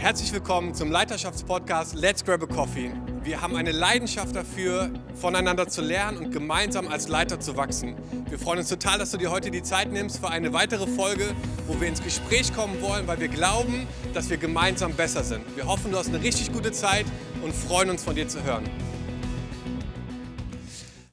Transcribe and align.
Herzlich 0.00 0.32
willkommen 0.32 0.74
zum 0.74 0.90
Leiterschaftspodcast 0.90 1.94
Let's 1.94 2.24
Grab 2.24 2.42
a 2.42 2.46
Coffee. 2.46 2.90
Wir 3.22 3.42
haben 3.42 3.54
eine 3.54 3.70
Leidenschaft 3.70 4.34
dafür, 4.34 4.90
voneinander 5.14 5.68
zu 5.68 5.82
lernen 5.82 6.16
und 6.16 6.30
gemeinsam 6.30 6.88
als 6.88 7.08
Leiter 7.08 7.38
zu 7.38 7.54
wachsen. 7.54 7.96
Wir 8.30 8.38
freuen 8.38 8.60
uns 8.60 8.70
total, 8.70 8.98
dass 8.98 9.10
du 9.10 9.18
dir 9.18 9.30
heute 9.30 9.50
die 9.50 9.62
Zeit 9.62 9.92
nimmst 9.92 10.20
für 10.20 10.30
eine 10.30 10.54
weitere 10.54 10.86
Folge, 10.86 11.34
wo 11.66 11.78
wir 11.78 11.86
ins 11.86 12.02
Gespräch 12.02 12.54
kommen 12.54 12.80
wollen, 12.80 13.06
weil 13.06 13.20
wir 13.20 13.28
glauben, 13.28 13.86
dass 14.14 14.30
wir 14.30 14.38
gemeinsam 14.38 14.94
besser 14.94 15.22
sind. 15.22 15.44
Wir 15.54 15.66
hoffen, 15.66 15.92
du 15.92 15.98
hast 15.98 16.08
eine 16.08 16.22
richtig 16.22 16.50
gute 16.50 16.72
Zeit 16.72 17.04
und 17.42 17.54
freuen 17.54 17.90
uns 17.90 18.02
von 18.02 18.14
dir 18.14 18.26
zu 18.26 18.42
hören. 18.42 18.64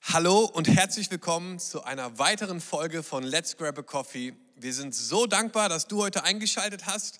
Hallo 0.02 0.46
und 0.46 0.70
herzlich 0.70 1.12
willkommen 1.12 1.60
zu 1.60 1.84
einer 1.84 2.18
weiteren 2.20 2.62
Folge 2.62 3.04
von 3.04 3.24
Let's 3.24 3.58
Grab 3.58 3.78
a 3.80 3.82
Coffee. 3.82 4.34
Wir 4.56 4.74
sind 4.74 4.96
so 4.96 5.28
dankbar, 5.28 5.68
dass 5.68 5.88
du 5.88 6.02
heute 6.02 6.24
eingeschaltet 6.24 6.86
hast 6.86 7.20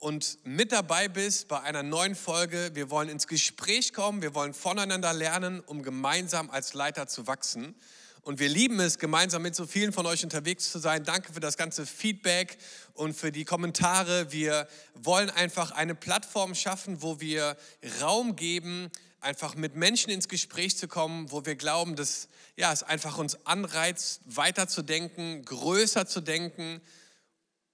und 0.00 0.38
mit 0.44 0.72
dabei 0.72 1.08
bist 1.08 1.46
bei 1.46 1.60
einer 1.60 1.82
neuen 1.82 2.14
Folge. 2.14 2.70
Wir 2.72 2.88
wollen 2.88 3.10
ins 3.10 3.26
Gespräch 3.26 3.92
kommen, 3.92 4.22
wir 4.22 4.34
wollen 4.34 4.54
voneinander 4.54 5.12
lernen, 5.12 5.60
um 5.60 5.82
gemeinsam 5.82 6.48
als 6.50 6.72
Leiter 6.72 7.06
zu 7.06 7.26
wachsen. 7.26 7.74
Und 8.22 8.38
wir 8.38 8.48
lieben 8.48 8.80
es, 8.80 8.98
gemeinsam 8.98 9.42
mit 9.42 9.54
so 9.54 9.66
vielen 9.66 9.92
von 9.92 10.06
euch 10.06 10.24
unterwegs 10.24 10.72
zu 10.72 10.78
sein. 10.78 11.04
Danke 11.04 11.34
für 11.34 11.40
das 11.40 11.58
ganze 11.58 11.84
Feedback 11.84 12.56
und 12.94 13.14
für 13.14 13.30
die 13.30 13.44
Kommentare. 13.44 14.32
Wir 14.32 14.68
wollen 14.94 15.28
einfach 15.28 15.70
eine 15.70 15.94
Plattform 15.94 16.54
schaffen, 16.54 17.02
wo 17.02 17.20
wir 17.20 17.58
Raum 18.00 18.36
geben, 18.36 18.90
einfach 19.20 19.54
mit 19.54 19.76
Menschen 19.76 20.10
ins 20.10 20.28
Gespräch 20.28 20.78
zu 20.78 20.88
kommen, 20.88 21.30
wo 21.30 21.44
wir 21.44 21.56
glauben, 21.56 21.94
dass 21.94 22.28
ja, 22.56 22.72
es 22.72 22.82
einfach 22.82 23.18
uns 23.18 23.46
anreizt, 23.46 24.22
weiterzudenken, 24.24 25.44
größer 25.44 26.06
zu 26.06 26.22
denken, 26.22 26.80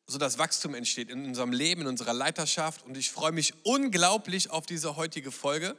so 0.06 0.18
dass 0.18 0.38
Wachstum 0.38 0.74
entsteht 0.74 1.10
in 1.10 1.24
unserem 1.24 1.52
Leben, 1.52 1.80
in 1.82 1.88
unserer 1.88 2.14
Leiterschaft. 2.14 2.84
Und 2.84 2.96
ich 2.96 3.10
freue 3.10 3.32
mich 3.32 3.54
unglaublich 3.64 4.50
auf 4.50 4.66
diese 4.66 4.94
heutige 4.96 5.32
Folge. 5.32 5.74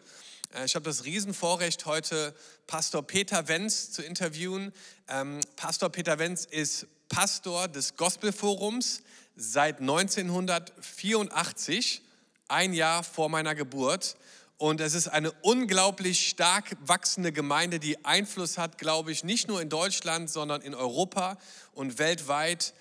Äh, 0.54 0.66
ich 0.66 0.76
habe 0.76 0.86
das 0.86 1.06
Riesenvorrecht, 1.06 1.86
heute 1.86 2.36
Pastor 2.68 3.04
Peter 3.04 3.48
Wenz 3.48 3.92
zu 3.92 4.02
interviewen. 4.02 4.74
Ähm, 5.08 5.40
Pastor 5.56 5.90
Peter 5.90 6.20
Wenz 6.20 6.44
ist 6.46 6.88
Pastor 7.08 7.70
des 7.70 7.96
Gospelforums 7.96 9.02
seit 9.38 9.80
1984, 9.80 12.02
ein 12.50 12.74
Jahr 12.74 13.04
vor 13.04 13.30
meiner 13.30 13.56
Geburt. 13.56 14.18
Und 14.58 14.82
es 14.82 14.94
ist 14.96 15.08
eine 15.08 15.32
unglaublich 15.44 16.28
stark 16.28 16.76
wachsende 16.82 17.32
Gemeinde, 17.32 17.80
die 17.80 18.04
Einfluss 18.04 18.58
hat, 18.58 18.80
glaube 18.80 19.12
ich, 19.12 19.24
nicht 19.24 19.48
nur 19.48 19.62
in 19.62 19.70
Deutschland, 19.70 20.32
sondern 20.32 20.64
in 20.64 20.74
Europa 20.74 21.38
und 21.74 22.00
weltweit. 22.00 22.74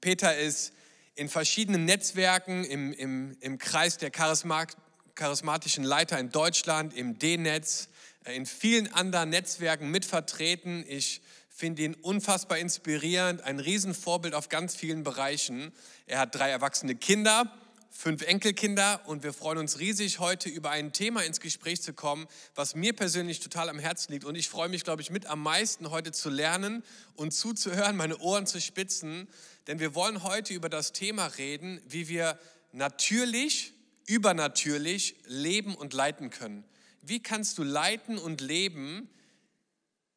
Peter 0.00 0.36
ist 0.36 0.72
in 1.14 1.28
verschiedenen 1.28 1.84
Netzwerken 1.84 2.64
im, 2.64 2.92
im, 2.92 3.36
im 3.40 3.58
Kreis 3.58 3.98
der 3.98 4.10
Charismat 4.10 4.76
charismatischen 5.18 5.82
Leiter 5.82 6.18
in 6.18 6.30
Deutschland, 6.30 6.94
im 6.94 7.18
D-Netz, 7.18 7.88
äh, 8.24 8.36
in 8.36 8.46
vielen 8.46 8.92
anderen 8.92 9.30
Netzwerken 9.30 9.90
mitvertreten. 9.90 10.84
Ich 10.88 11.20
finde 11.48 11.82
ihn 11.82 11.94
unfassbar 11.94 12.58
inspirierend, 12.58 13.42
ein 13.42 13.58
Riesenvorbild 13.58 14.34
auf 14.34 14.48
ganz 14.48 14.76
vielen 14.76 15.02
Bereichen. 15.02 15.72
Er 16.06 16.20
hat 16.20 16.36
drei 16.36 16.50
erwachsene 16.50 16.94
Kinder 16.94 17.52
fünf 17.90 18.22
Enkelkinder 18.22 19.00
und 19.06 19.24
wir 19.24 19.32
freuen 19.32 19.58
uns 19.58 19.80
riesig, 19.80 20.20
heute 20.20 20.48
über 20.48 20.70
ein 20.70 20.92
Thema 20.92 21.24
ins 21.24 21.40
Gespräch 21.40 21.82
zu 21.82 21.92
kommen, 21.92 22.28
was 22.54 22.76
mir 22.76 22.92
persönlich 22.92 23.40
total 23.40 23.68
am 23.68 23.80
Herzen 23.80 24.12
liegt. 24.12 24.24
Und 24.24 24.36
ich 24.36 24.48
freue 24.48 24.68
mich, 24.68 24.84
glaube 24.84 25.02
ich, 25.02 25.10
mit 25.10 25.26
am 25.26 25.42
meisten 25.42 25.90
heute 25.90 26.12
zu 26.12 26.30
lernen 26.30 26.84
und 27.16 27.32
zuzuhören, 27.32 27.96
meine 27.96 28.18
Ohren 28.18 28.46
zu 28.46 28.60
spitzen, 28.60 29.26
denn 29.68 29.78
wir 29.78 29.94
wollen 29.94 30.24
heute 30.24 30.52
über 30.54 30.68
das 30.68 30.92
Thema 30.92 31.26
reden, 31.26 31.80
wie 31.86 32.08
wir 32.08 32.38
natürlich, 32.72 33.74
übernatürlich 34.06 35.16
leben 35.26 35.74
und 35.74 35.92
leiten 35.92 36.30
können. 36.30 36.64
Wie 37.02 37.22
kannst 37.22 37.58
du 37.58 37.62
leiten 37.62 38.18
und 38.18 38.40
leben 38.40 39.08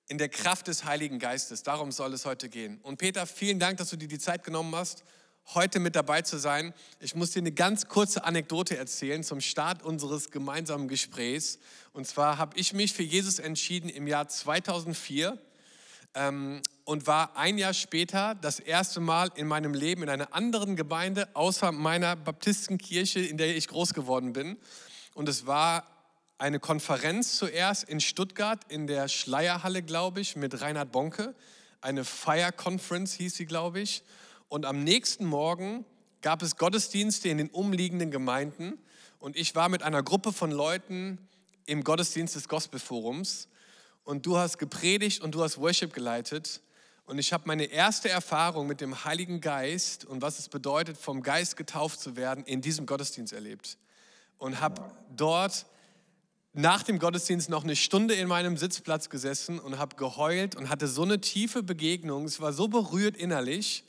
in 0.07 0.17
der 0.17 0.29
Kraft 0.29 0.67
des 0.67 0.85
Heiligen 0.85 1.19
Geistes? 1.19 1.63
Darum 1.63 1.91
soll 1.91 2.13
es 2.13 2.25
heute 2.25 2.47
gehen. 2.47 2.79
Und 2.81 2.97
Peter, 2.97 3.27
vielen 3.27 3.59
Dank, 3.59 3.77
dass 3.77 3.89
du 3.89 3.97
dir 3.97 4.07
die 4.07 4.17
Zeit 4.17 4.43
genommen 4.43 4.73
hast 4.75 5.03
heute 5.53 5.79
mit 5.79 5.95
dabei 5.95 6.21
zu 6.21 6.37
sein. 6.37 6.73
Ich 6.99 7.15
muss 7.15 7.31
dir 7.31 7.39
eine 7.39 7.51
ganz 7.51 7.87
kurze 7.87 8.23
Anekdote 8.23 8.77
erzählen 8.77 9.23
zum 9.23 9.41
Start 9.41 9.83
unseres 9.83 10.31
gemeinsamen 10.31 10.87
Gesprächs. 10.87 11.59
Und 11.93 12.07
zwar 12.07 12.37
habe 12.37 12.57
ich 12.57 12.73
mich 12.73 12.93
für 12.93 13.03
Jesus 13.03 13.39
entschieden 13.39 13.89
im 13.89 14.07
Jahr 14.07 14.27
2004 14.27 15.37
ähm, 16.15 16.61
und 16.83 17.07
war 17.07 17.37
ein 17.37 17.57
Jahr 17.57 17.73
später 17.73 18.35
das 18.35 18.59
erste 18.59 18.99
Mal 18.99 19.31
in 19.35 19.47
meinem 19.47 19.73
Leben 19.73 20.03
in 20.03 20.09
einer 20.09 20.33
anderen 20.33 20.75
Gemeinde 20.75 21.29
außer 21.35 21.71
meiner 21.71 22.15
Baptistenkirche, 22.15 23.19
in 23.19 23.37
der 23.37 23.55
ich 23.55 23.67
groß 23.67 23.93
geworden 23.93 24.33
bin. 24.33 24.57
Und 25.13 25.29
es 25.29 25.45
war 25.45 25.85
eine 26.37 26.59
Konferenz 26.59 27.37
zuerst 27.37 27.83
in 27.83 27.99
Stuttgart 27.99 28.59
in 28.67 28.87
der 28.87 29.07
Schleierhalle, 29.07 29.83
glaube 29.83 30.21
ich, 30.21 30.35
mit 30.35 30.59
Reinhard 30.61 30.91
Bonke. 30.91 31.35
Eine 31.81 32.03
Fire 32.03 32.51
Conference 32.51 33.13
hieß 33.13 33.35
sie, 33.35 33.45
glaube 33.45 33.79
ich. 33.79 34.03
Und 34.49 34.65
am 34.65 34.83
nächsten 34.83 35.25
Morgen 35.25 35.85
gab 36.21 36.41
es 36.41 36.57
Gottesdienste 36.57 37.29
in 37.29 37.37
den 37.37 37.49
umliegenden 37.49 38.11
Gemeinden. 38.11 38.79
Und 39.19 39.37
ich 39.37 39.55
war 39.55 39.69
mit 39.69 39.83
einer 39.83 40.03
Gruppe 40.03 40.33
von 40.33 40.51
Leuten 40.51 41.19
im 41.65 41.83
Gottesdienst 41.83 42.35
des 42.35 42.47
Gospelforums. 42.47 43.47
Und 44.03 44.25
du 44.25 44.37
hast 44.37 44.57
gepredigt 44.57 45.21
und 45.21 45.35
du 45.35 45.43
hast 45.43 45.57
Worship 45.57 45.93
geleitet. 45.93 46.61
Und 47.05 47.17
ich 47.17 47.33
habe 47.33 47.43
meine 47.45 47.65
erste 47.65 48.09
Erfahrung 48.09 48.67
mit 48.67 48.81
dem 48.81 49.03
Heiligen 49.03 49.41
Geist 49.41 50.05
und 50.05 50.21
was 50.21 50.39
es 50.39 50.49
bedeutet, 50.49 50.97
vom 50.97 51.21
Geist 51.21 51.57
getauft 51.57 51.99
zu 51.99 52.15
werden, 52.15 52.43
in 52.45 52.61
diesem 52.61 52.85
Gottesdienst 52.85 53.33
erlebt. 53.33 53.77
Und 54.37 54.61
habe 54.61 54.81
dort 55.15 55.65
nach 56.53 56.83
dem 56.83 56.99
Gottesdienst 56.99 57.49
noch 57.49 57.63
eine 57.63 57.75
Stunde 57.75 58.13
in 58.13 58.27
meinem 58.27 58.57
Sitzplatz 58.57 59.09
gesessen 59.09 59.59
und 59.59 59.77
habe 59.77 59.95
geheult 59.95 60.55
und 60.55 60.69
hatte 60.69 60.87
so 60.87 61.03
eine 61.03 61.21
tiefe 61.21 61.63
Begegnung. 61.63 62.25
Es 62.25 62.41
war 62.41 62.51
so 62.51 62.67
berührt 62.67 63.15
innerlich. 63.15 63.85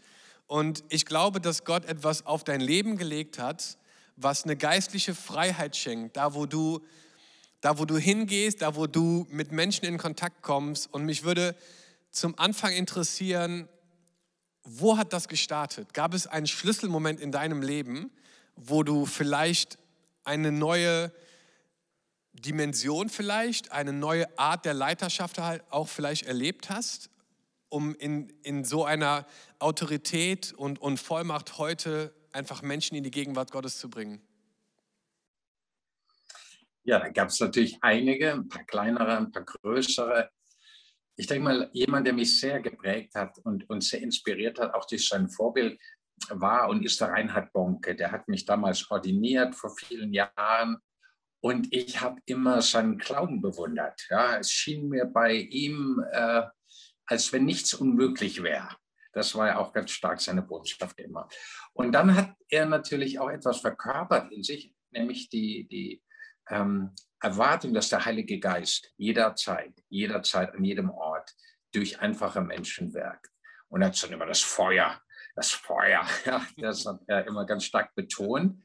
Und 0.46 0.84
ich 0.88 1.06
glaube, 1.06 1.40
dass 1.40 1.64
Gott 1.64 1.84
etwas 1.86 2.26
auf 2.26 2.44
dein 2.44 2.60
Leben 2.60 2.96
gelegt 2.96 3.38
hat, 3.38 3.78
was 4.16 4.44
eine 4.44 4.56
geistliche 4.56 5.14
Freiheit 5.14 5.76
schenkt, 5.76 6.16
da 6.16 6.34
wo 6.34 6.46
du, 6.46 6.80
da 7.62 7.78
wo 7.78 7.86
du 7.86 7.96
hingehst, 7.96 8.60
da 8.60 8.76
wo 8.76 8.86
du 8.86 9.26
mit 9.30 9.50
Menschen 9.50 9.86
in 9.86 9.96
Kontakt 9.96 10.42
kommst. 10.42 10.92
Und 10.92 11.06
mich 11.06 11.24
würde 11.24 11.56
zum 12.10 12.38
Anfang 12.38 12.72
interessieren, 12.74 13.66
wo 14.62 14.98
hat 14.98 15.14
das 15.14 15.26
gestartet? 15.26 15.94
Gab 15.94 16.12
es 16.12 16.26
einen 16.26 16.46
Schlüsselmoment 16.46 17.18
in 17.18 17.32
deinem 17.32 17.62
Leben, 17.62 18.10
wo 18.56 18.82
du 18.82 19.06
vielleicht 19.06 19.78
eine 20.24 20.52
neue 20.52 21.10
Dimension 22.34 23.08
vielleicht, 23.08 23.72
eine 23.72 23.94
neue 23.94 24.26
Art 24.38 24.66
der 24.66 24.74
Leiterschaft 24.74 25.38
halt 25.38 25.62
auch 25.70 25.88
vielleicht 25.88 26.26
erlebt 26.26 26.68
hast? 26.68 27.08
um 27.72 27.94
in, 27.94 28.30
in 28.42 28.64
so 28.64 28.84
einer 28.84 29.26
Autorität 29.58 30.52
und, 30.52 30.78
und 30.78 30.98
Vollmacht 30.98 31.56
heute 31.56 32.12
einfach 32.30 32.60
Menschen 32.60 32.96
in 32.96 33.02
die 33.02 33.10
Gegenwart 33.10 33.50
Gottes 33.50 33.78
zu 33.78 33.88
bringen? 33.88 34.20
Ja, 36.84 36.98
da 36.98 37.08
gab 37.08 37.28
es 37.28 37.40
natürlich 37.40 37.78
einige, 37.80 38.32
ein 38.32 38.48
paar 38.48 38.64
kleinere, 38.64 39.16
ein 39.16 39.30
paar 39.30 39.44
größere. 39.44 40.30
Ich 41.16 41.26
denke 41.26 41.44
mal, 41.44 41.70
jemand, 41.72 42.06
der 42.06 42.14
mich 42.14 42.40
sehr 42.40 42.60
geprägt 42.60 43.14
hat 43.14 43.38
und, 43.44 43.68
und 43.68 43.84
sehr 43.84 44.00
inspiriert 44.00 44.58
hat, 44.58 44.74
auch 44.74 44.86
durch 44.86 45.06
sein 45.06 45.28
Vorbild, 45.28 45.78
war 46.30 46.68
und 46.68 46.84
ist 46.84 47.00
der 47.00 47.08
Reinhard 47.08 47.52
Bonke. 47.52 47.94
Der 47.94 48.12
hat 48.12 48.28
mich 48.28 48.44
damals 48.44 48.90
ordiniert 48.90 49.54
vor 49.54 49.74
vielen 49.76 50.12
Jahren 50.12 50.78
und 51.40 51.72
ich 51.72 52.00
habe 52.00 52.20
immer 52.26 52.62
seinen 52.62 52.98
Glauben 52.98 53.40
bewundert. 53.40 54.06
Ja, 54.08 54.38
es 54.38 54.50
schien 54.50 54.88
mir 54.88 55.04
bei 55.06 55.34
ihm 55.34 56.04
äh, 56.12 56.42
als 57.06 57.32
wenn 57.32 57.44
nichts 57.44 57.74
unmöglich 57.74 58.42
wäre. 58.42 58.68
Das 59.12 59.34
war 59.34 59.48
ja 59.48 59.58
auch 59.58 59.72
ganz 59.72 59.90
stark 59.90 60.20
seine 60.20 60.42
Botschaft 60.42 60.98
immer. 60.98 61.28
Und 61.74 61.92
dann 61.92 62.16
hat 62.16 62.34
er 62.48 62.64
natürlich 62.64 63.18
auch 63.18 63.28
etwas 63.28 63.60
verkörpert 63.60 64.32
in 64.32 64.42
sich, 64.42 64.74
nämlich 64.90 65.28
die, 65.28 65.68
die 65.68 66.02
ähm, 66.50 66.90
Erwartung, 67.20 67.72
dass 67.72 67.88
der 67.88 68.04
Heilige 68.04 68.38
Geist 68.40 68.92
jederzeit, 68.96 69.72
jederzeit 69.88 70.54
an 70.54 70.64
jedem 70.64 70.90
Ort 70.90 71.34
durch 71.72 72.00
einfache 72.00 72.40
Menschen 72.40 72.92
wirkt. 72.94 73.30
Und 73.68 73.82
er 73.82 73.88
hat 73.88 73.96
schon 73.96 74.12
immer 74.12 74.26
das 74.26 74.40
Feuer, 74.40 75.00
das 75.34 75.50
Feuer, 75.52 76.04
ja, 76.24 76.46
das 76.56 76.84
hat 76.84 77.00
er 77.06 77.26
immer 77.26 77.46
ganz 77.46 77.64
stark 77.64 77.94
betont. 77.94 78.62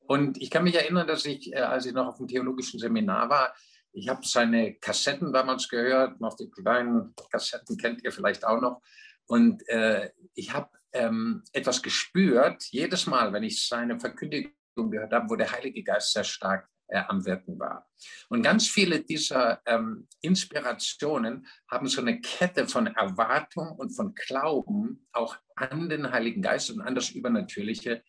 Und 0.00 0.42
ich 0.42 0.50
kann 0.50 0.64
mich 0.64 0.74
erinnern, 0.74 1.06
dass 1.06 1.24
ich, 1.24 1.52
äh, 1.52 1.60
als 1.60 1.86
ich 1.86 1.92
noch 1.92 2.08
auf 2.08 2.16
dem 2.16 2.26
theologischen 2.26 2.80
Seminar 2.80 3.30
war, 3.30 3.54
ich 3.92 4.08
habe 4.08 4.20
seine 4.24 4.74
Kassetten 4.74 5.32
damals 5.32 5.68
gehört, 5.68 6.20
noch 6.20 6.36
die 6.36 6.50
kleinen 6.50 7.14
Kassetten 7.30 7.76
kennt 7.76 8.02
ihr 8.04 8.12
vielleicht 8.12 8.44
auch 8.44 8.60
noch. 8.60 8.82
Und 9.26 9.68
äh, 9.68 10.10
ich 10.34 10.52
habe 10.52 10.70
ähm, 10.92 11.42
etwas 11.52 11.82
gespürt, 11.82 12.64
jedes 12.70 13.06
Mal, 13.06 13.32
wenn 13.32 13.42
ich 13.42 13.66
seine 13.66 13.98
Verkündigung 13.98 14.52
gehört 14.90 15.12
habe, 15.12 15.30
wo 15.30 15.36
der 15.36 15.52
Heilige 15.52 15.82
Geist 15.82 16.12
sehr 16.12 16.24
stark 16.24 16.68
äh, 16.90 17.02
am 17.08 17.24
Wirken 17.24 17.58
war. 17.58 17.88
Und 18.28 18.42
ganz 18.42 18.68
viele 18.68 19.00
dieser 19.00 19.62
ähm, 19.66 20.08
Inspirationen 20.20 21.46
haben 21.70 21.86
so 21.88 22.00
eine 22.00 22.20
Kette 22.20 22.66
von 22.68 22.86
Erwartung 22.86 23.72
und 23.72 23.90
von 23.90 24.14
Glauben 24.14 25.06
auch 25.12 25.36
an 25.56 25.88
den 25.88 26.10
Heiligen 26.10 26.42
Geist 26.42 26.70
und 26.70 26.80
an 26.80 26.94
das 26.94 27.10
Übernatürliche 27.10 28.02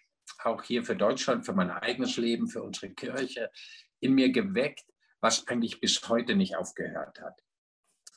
auch 0.44 0.64
hier 0.64 0.84
für 0.84 0.96
Deutschland, 0.96 1.46
für 1.46 1.54
mein 1.54 1.72
eigenes 1.72 2.18
Leben, 2.18 2.48
für 2.48 2.64
unsere 2.64 2.94
Kirche, 2.94 3.52
in 4.00 4.14
mir 4.14 4.32
geweckt, 4.32 4.86
was 5.20 5.48
eigentlich 5.48 5.80
bis 5.80 6.08
heute 6.10 6.36
nicht 6.36 6.56
aufgehört 6.56 7.22
hat. 7.22 7.42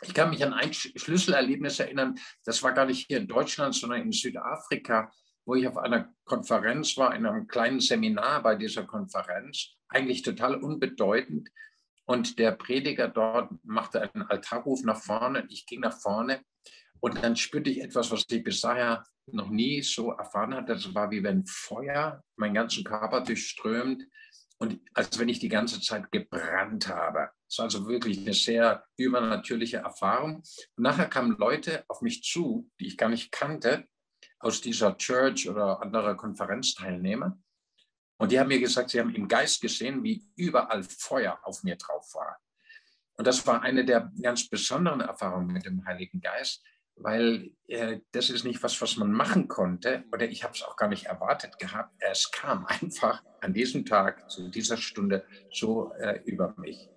Ich 0.02 0.14
kann 0.14 0.30
mich 0.30 0.44
an 0.44 0.52
ein 0.52 0.72
Schlüsselerlebnis 0.72 1.78
erinnern, 1.78 2.18
das 2.44 2.62
war 2.62 2.72
gar 2.72 2.86
nicht 2.86 3.06
hier 3.06 3.18
in 3.18 3.28
Deutschland, 3.28 3.74
sondern 3.74 4.02
in 4.02 4.12
Südafrika, 4.12 5.12
wo 5.46 5.54
ich 5.54 5.68
auf 5.68 5.76
einer 5.76 6.12
Konferenz 6.24 6.96
war, 6.96 7.14
in 7.14 7.26
einem 7.26 7.46
kleinen 7.46 7.80
Seminar 7.80 8.42
bei 8.42 8.54
dieser 8.54 8.84
Konferenz, 8.84 9.74
eigentlich 9.88 10.22
total 10.22 10.56
unbedeutend. 10.56 11.50
Und 12.06 12.38
der 12.38 12.52
Prediger 12.52 13.08
dort 13.08 13.50
machte 13.62 14.02
einen 14.02 14.22
Altarruf 14.24 14.82
nach 14.84 15.00
vorne. 15.00 15.46
Ich 15.48 15.66
ging 15.66 15.80
nach 15.80 15.98
vorne 15.98 16.42
und 17.00 17.22
dann 17.22 17.36
spürte 17.36 17.70
ich 17.70 17.82
etwas, 17.82 18.10
was 18.10 18.24
ich 18.30 18.42
bis 18.42 18.60
dahin 18.60 18.98
noch 19.26 19.50
nie 19.50 19.82
so 19.82 20.12
erfahren 20.12 20.54
hatte. 20.54 20.74
Das 20.74 20.94
war 20.94 21.10
wie 21.10 21.22
wenn 21.22 21.46
Feuer 21.46 22.22
meinen 22.36 22.54
ganzen 22.54 22.84
Körper 22.84 23.22
durchströmt 23.22 24.04
und 24.58 24.80
als 24.92 25.18
wenn 25.18 25.28
ich 25.28 25.38
die 25.38 25.48
ganze 25.48 25.80
Zeit 25.80 26.10
gebrannt 26.12 26.88
habe. 26.88 27.30
Das 27.48 27.58
war 27.58 27.64
also 27.64 27.86
wirklich 27.86 28.18
eine 28.18 28.34
sehr 28.34 28.84
übernatürliche 28.96 29.78
Erfahrung. 29.78 30.36
Und 30.76 30.82
nachher 30.82 31.08
kamen 31.08 31.36
Leute 31.38 31.84
auf 31.88 32.00
mich 32.02 32.22
zu, 32.22 32.70
die 32.80 32.86
ich 32.86 32.96
gar 32.96 33.08
nicht 33.08 33.32
kannte, 33.32 33.86
aus 34.44 34.60
dieser 34.60 34.96
Church 34.98 35.48
oder 35.48 35.80
anderer 35.80 36.14
Konferenzteilnehmer. 36.14 37.38
Und 38.18 38.30
die 38.30 38.38
haben 38.38 38.48
mir 38.48 38.60
gesagt, 38.60 38.90
sie 38.90 39.00
haben 39.00 39.14
im 39.14 39.26
Geist 39.26 39.60
gesehen, 39.60 40.04
wie 40.04 40.22
überall 40.36 40.82
Feuer 40.84 41.38
auf 41.42 41.64
mir 41.64 41.76
drauf 41.76 42.14
war. 42.14 42.38
Und 43.16 43.26
das 43.26 43.46
war 43.46 43.62
eine 43.62 43.84
der 43.84 44.12
ganz 44.20 44.48
besonderen 44.48 45.00
Erfahrungen 45.00 45.46
mit 45.52 45.64
dem 45.64 45.84
Heiligen 45.86 46.20
Geist, 46.20 46.62
weil 46.96 47.52
äh, 47.68 48.00
das 48.12 48.28
ist 48.28 48.44
nicht 48.44 48.62
was, 48.62 48.80
was 48.82 48.96
man 48.96 49.12
machen 49.12 49.48
konnte 49.48 50.04
oder 50.12 50.28
ich 50.28 50.44
habe 50.44 50.54
es 50.54 50.62
auch 50.62 50.76
gar 50.76 50.88
nicht 50.88 51.06
erwartet 51.06 51.58
gehabt. 51.58 51.94
Es 51.98 52.30
kam 52.30 52.66
einfach 52.68 53.22
an 53.40 53.54
diesem 53.54 53.86
Tag, 53.86 54.30
zu 54.30 54.48
dieser 54.48 54.76
Stunde 54.76 55.24
so 55.50 55.92
äh, 55.94 56.20
über 56.24 56.54
mich. 56.58 56.90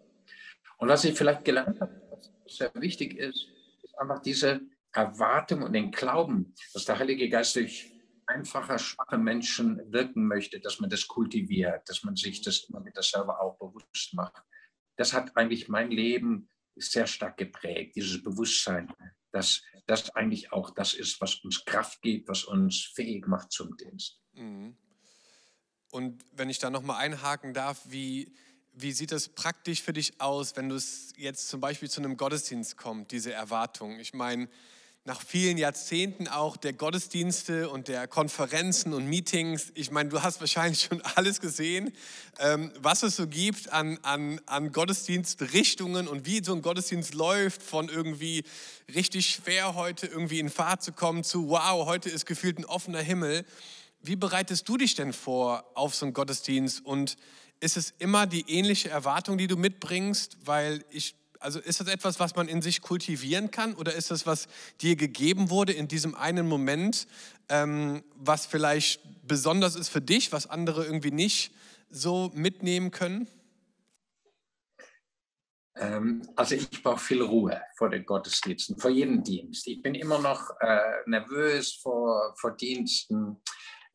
Und 0.77 0.89
was 0.89 1.05
ich 1.05 1.17
vielleicht 1.17 1.45
gelernt 1.45 1.79
habe, 1.79 2.01
was 2.11 2.57
sehr 2.57 2.71
wichtig 2.75 3.17
ist, 3.17 3.47
ist 3.83 3.97
einfach 3.97 4.21
diese 4.21 4.61
Erwartung 4.91 5.63
und 5.63 5.73
den 5.73 5.91
Glauben, 5.91 6.53
dass 6.73 6.85
der 6.85 6.99
Heilige 6.99 7.29
Geist 7.29 7.55
durch 7.55 7.91
einfache, 8.25 8.77
schwache 8.77 9.17
Menschen 9.17 9.81
wirken 9.91 10.27
möchte, 10.27 10.59
dass 10.59 10.79
man 10.79 10.89
das 10.89 11.07
kultiviert, 11.07 11.87
dass 11.87 12.03
man 12.03 12.15
sich 12.15 12.41
das 12.41 12.65
immer 12.65 12.83
wieder 12.85 13.01
selber 13.01 13.41
auch 13.41 13.57
bewusst 13.57 14.13
macht. 14.13 14.43
Das 14.97 15.13
hat 15.13 15.35
eigentlich 15.37 15.69
mein 15.69 15.91
Leben 15.91 16.49
sehr 16.75 17.07
stark 17.07 17.37
geprägt, 17.37 17.95
dieses 17.95 18.21
Bewusstsein, 18.21 18.93
dass 19.31 19.61
das 19.85 20.09
eigentlich 20.15 20.51
auch 20.51 20.71
das 20.71 20.93
ist, 20.93 21.21
was 21.21 21.35
uns 21.43 21.63
Kraft 21.65 22.01
gibt, 22.01 22.27
was 22.27 22.43
uns 22.43 22.91
fähig 22.93 23.27
macht 23.27 23.51
zum 23.51 23.75
Dienst. 23.77 24.21
Mhm. 24.33 24.77
Und 25.89 26.23
wenn 26.33 26.49
ich 26.49 26.59
da 26.59 26.69
nochmal 26.69 27.01
einhaken 27.01 27.53
darf, 27.53 27.81
wie, 27.85 28.35
wie 28.79 28.91
sieht 28.91 29.11
das 29.11 29.29
praktisch 29.29 29.81
für 29.81 29.93
dich 29.93 30.21
aus, 30.21 30.55
wenn 30.55 30.69
du 30.69 30.75
es 30.75 31.13
jetzt 31.17 31.49
zum 31.49 31.59
Beispiel 31.59 31.89
zu 31.89 31.99
einem 31.99 32.15
Gottesdienst 32.15 32.77
kommt, 32.77 33.11
diese 33.11 33.33
Erwartung? 33.33 33.99
Ich 33.99 34.13
meine, 34.13 34.47
nach 35.03 35.21
vielen 35.21 35.57
Jahrzehnten 35.57 36.27
auch 36.27 36.57
der 36.57 36.73
Gottesdienste 36.73 37.69
und 37.69 37.87
der 37.87 38.07
Konferenzen 38.07 38.93
und 38.93 39.07
Meetings. 39.07 39.71
Ich 39.73 39.89
meine, 39.89 40.09
du 40.09 40.21
hast 40.21 40.41
wahrscheinlich 40.41 40.83
schon 40.83 41.01
alles 41.15 41.41
gesehen, 41.41 41.91
ähm, 42.39 42.71
was 42.79 43.01
es 43.01 43.15
so 43.15 43.25
gibt 43.25 43.71
an, 43.71 43.97
an, 44.03 44.39
an 44.45 44.71
Gottesdienstrichtungen 44.71 46.07
und 46.07 46.27
wie 46.27 46.43
so 46.43 46.53
ein 46.53 46.61
Gottesdienst 46.61 47.15
läuft, 47.15 47.63
von 47.63 47.89
irgendwie 47.89 48.43
richtig 48.93 49.29
schwer 49.29 49.73
heute 49.73 50.05
irgendwie 50.05 50.39
in 50.39 50.49
Fahrt 50.49 50.83
zu 50.83 50.91
kommen 50.91 51.23
zu, 51.23 51.49
wow, 51.49 51.87
heute 51.87 52.09
ist 52.09 52.25
gefühlt 52.27 52.59
ein 52.59 52.65
offener 52.65 53.01
Himmel. 53.01 53.43
Wie 54.01 54.17
bereitest 54.17 54.69
du 54.69 54.77
dich 54.77 54.93
denn 54.93 55.13
vor 55.13 55.65
auf 55.73 55.95
so 55.95 56.05
einen 56.05 56.13
Gottesdienst 56.13 56.85
und 56.85 57.17
ist 57.59 57.77
es 57.77 57.93
immer 57.99 58.27
die 58.27 58.45
ähnliche 58.49 58.89
Erwartung, 58.89 59.37
die 59.37 59.47
du 59.47 59.57
mitbringst? 59.57 60.37
Weil 60.45 60.83
ich 60.89 61.15
also 61.39 61.59
ist 61.59 61.79
das 61.79 61.87
etwas, 61.87 62.19
was 62.19 62.35
man 62.35 62.47
in 62.47 62.61
sich 62.61 62.81
kultivieren 62.81 63.51
kann 63.51 63.75
oder 63.75 63.93
ist 63.93 64.11
das, 64.11 64.25
was 64.25 64.47
dir 64.81 64.95
gegeben 64.95 65.49
wurde 65.49 65.71
in 65.71 65.87
diesem 65.87 66.15
einen 66.15 66.47
Moment, 66.47 67.07
ähm, 67.49 68.03
was 68.15 68.45
vielleicht 68.45 69.01
besonders 69.27 69.75
ist 69.75 69.89
für 69.89 70.01
dich, 70.01 70.31
was 70.31 70.49
andere 70.49 70.85
irgendwie 70.85 71.11
nicht 71.11 71.51
so 71.89 72.31
mitnehmen 72.33 72.91
können? 72.91 73.27
Ähm, 75.75 76.27
also 76.35 76.55
ich 76.55 76.81
brauche 76.81 76.99
viel 76.99 77.21
Ruhe 77.21 77.61
vor 77.75 77.89
den 77.89 78.05
Gottesdiensten, 78.05 78.77
vor 78.77 78.89
jedem 78.89 79.23
Dienst. 79.23 79.67
Ich 79.67 79.81
bin 79.81 79.95
immer 79.95 80.19
noch 80.19 80.49
äh, 80.59 80.79
nervös 81.05 81.73
vor, 81.73 82.33
vor 82.37 82.55
Diensten. 82.55 83.37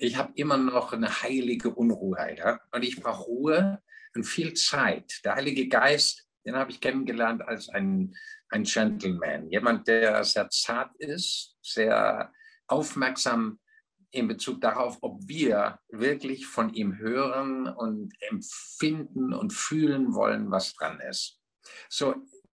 Ich 0.03 0.17
habe 0.17 0.33
immer 0.35 0.57
noch 0.57 0.93
eine 0.93 1.23
heilige 1.23 1.71
Unruhe. 1.71 2.37
Ja? 2.37 2.61
Und 2.73 2.83
ich 2.83 3.01
brauche 3.01 3.25
Ruhe 3.25 3.83
und 4.15 4.25
viel 4.25 4.55
Zeit. 4.55 5.21
Der 5.25 5.37
Heilige 5.37 5.69
Geist 5.69 6.27
den 6.45 6.57
habe 6.57 6.71
ich 6.71 6.81
kennengelernt 6.81 7.43
als 7.43 7.69
ein, 7.69 8.15
ein 8.49 8.65
Gentleman, 8.65 9.49
jemand, 9.49 9.87
der 9.89 10.25
sehr 10.25 10.51
zart 10.51 10.95
ist, 10.97 11.57
sehr 11.63 12.33
aufmerksam 12.67 13.61
in 14.11 14.29
Bezug 14.29 14.61
darauf, 14.61 14.99
ob 15.01 15.21
wir 15.27 15.79
wirklich 15.89 16.47
von 16.47 16.75
ihm 16.75 16.99
hören 16.99 17.67
und 17.67 18.13
empfinden 18.21 19.33
und 19.33 19.53
fühlen 19.53 20.15
wollen, 20.15 20.51
was 20.51 20.75
dran 20.75 21.01
ist. 21.01 21.41
So, 21.89 22.15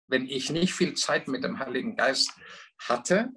wenn 0.07 0.27
ich 0.27 0.50
nicht 0.50 0.74
viel 0.74 0.95
Zeit 0.95 1.27
mit 1.27 1.44
dem 1.44 1.59
Heiligen 1.59 1.95
Geist 1.95 2.31
hatte, 2.77 3.30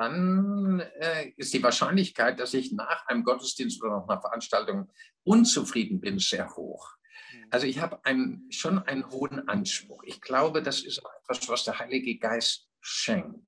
dann 0.00 0.80
äh, 0.80 1.32
ist 1.36 1.52
die 1.52 1.62
Wahrscheinlichkeit, 1.62 2.40
dass 2.40 2.54
ich 2.54 2.72
nach 2.72 3.06
einem 3.06 3.22
Gottesdienst 3.22 3.82
oder 3.82 3.98
nach 3.98 4.08
einer 4.08 4.20
Veranstaltung 4.20 4.90
unzufrieden 5.24 6.00
bin, 6.00 6.18
sehr 6.18 6.56
hoch. 6.56 6.96
Also 7.50 7.66
ich 7.66 7.80
habe 7.80 8.00
schon 8.48 8.78
einen 8.78 9.10
hohen 9.10 9.46
Anspruch. 9.48 10.02
Ich 10.04 10.20
glaube, 10.20 10.62
das 10.62 10.80
ist 10.80 11.02
etwas, 11.22 11.48
was 11.48 11.64
der 11.64 11.78
Heilige 11.78 12.16
Geist 12.18 12.68
schenkt. 12.80 13.46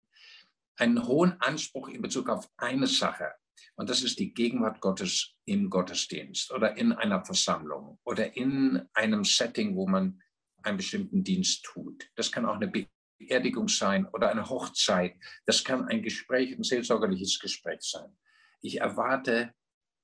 Einen 0.76 1.06
hohen 1.06 1.40
Anspruch 1.40 1.88
in 1.88 2.02
Bezug 2.02 2.28
auf 2.28 2.48
eine 2.58 2.86
Sache. 2.86 3.32
Und 3.76 3.88
das 3.88 4.02
ist 4.02 4.18
die 4.18 4.34
Gegenwart 4.34 4.80
Gottes 4.80 5.34
im 5.46 5.70
Gottesdienst 5.70 6.52
oder 6.52 6.76
in 6.76 6.92
einer 6.92 7.24
Versammlung 7.24 7.98
oder 8.04 8.36
in 8.36 8.82
einem 8.92 9.24
Setting, 9.24 9.74
wo 9.74 9.86
man 9.86 10.20
einen 10.62 10.76
bestimmten 10.76 11.24
Dienst 11.24 11.64
tut. 11.64 12.10
Das 12.14 12.30
kann 12.30 12.44
auch 12.44 12.56
eine 12.56 12.68
Beerdigung 13.26 13.68
sein 13.68 14.06
oder 14.12 14.30
eine 14.30 14.48
Hochzeit. 14.48 15.14
Das 15.46 15.64
kann 15.64 15.86
ein 15.86 16.02
Gespräch, 16.02 16.56
ein 16.56 16.62
seelsorgerliches 16.62 17.38
Gespräch 17.38 17.80
sein. 17.82 18.16
Ich 18.60 18.80
erwarte 18.80 19.54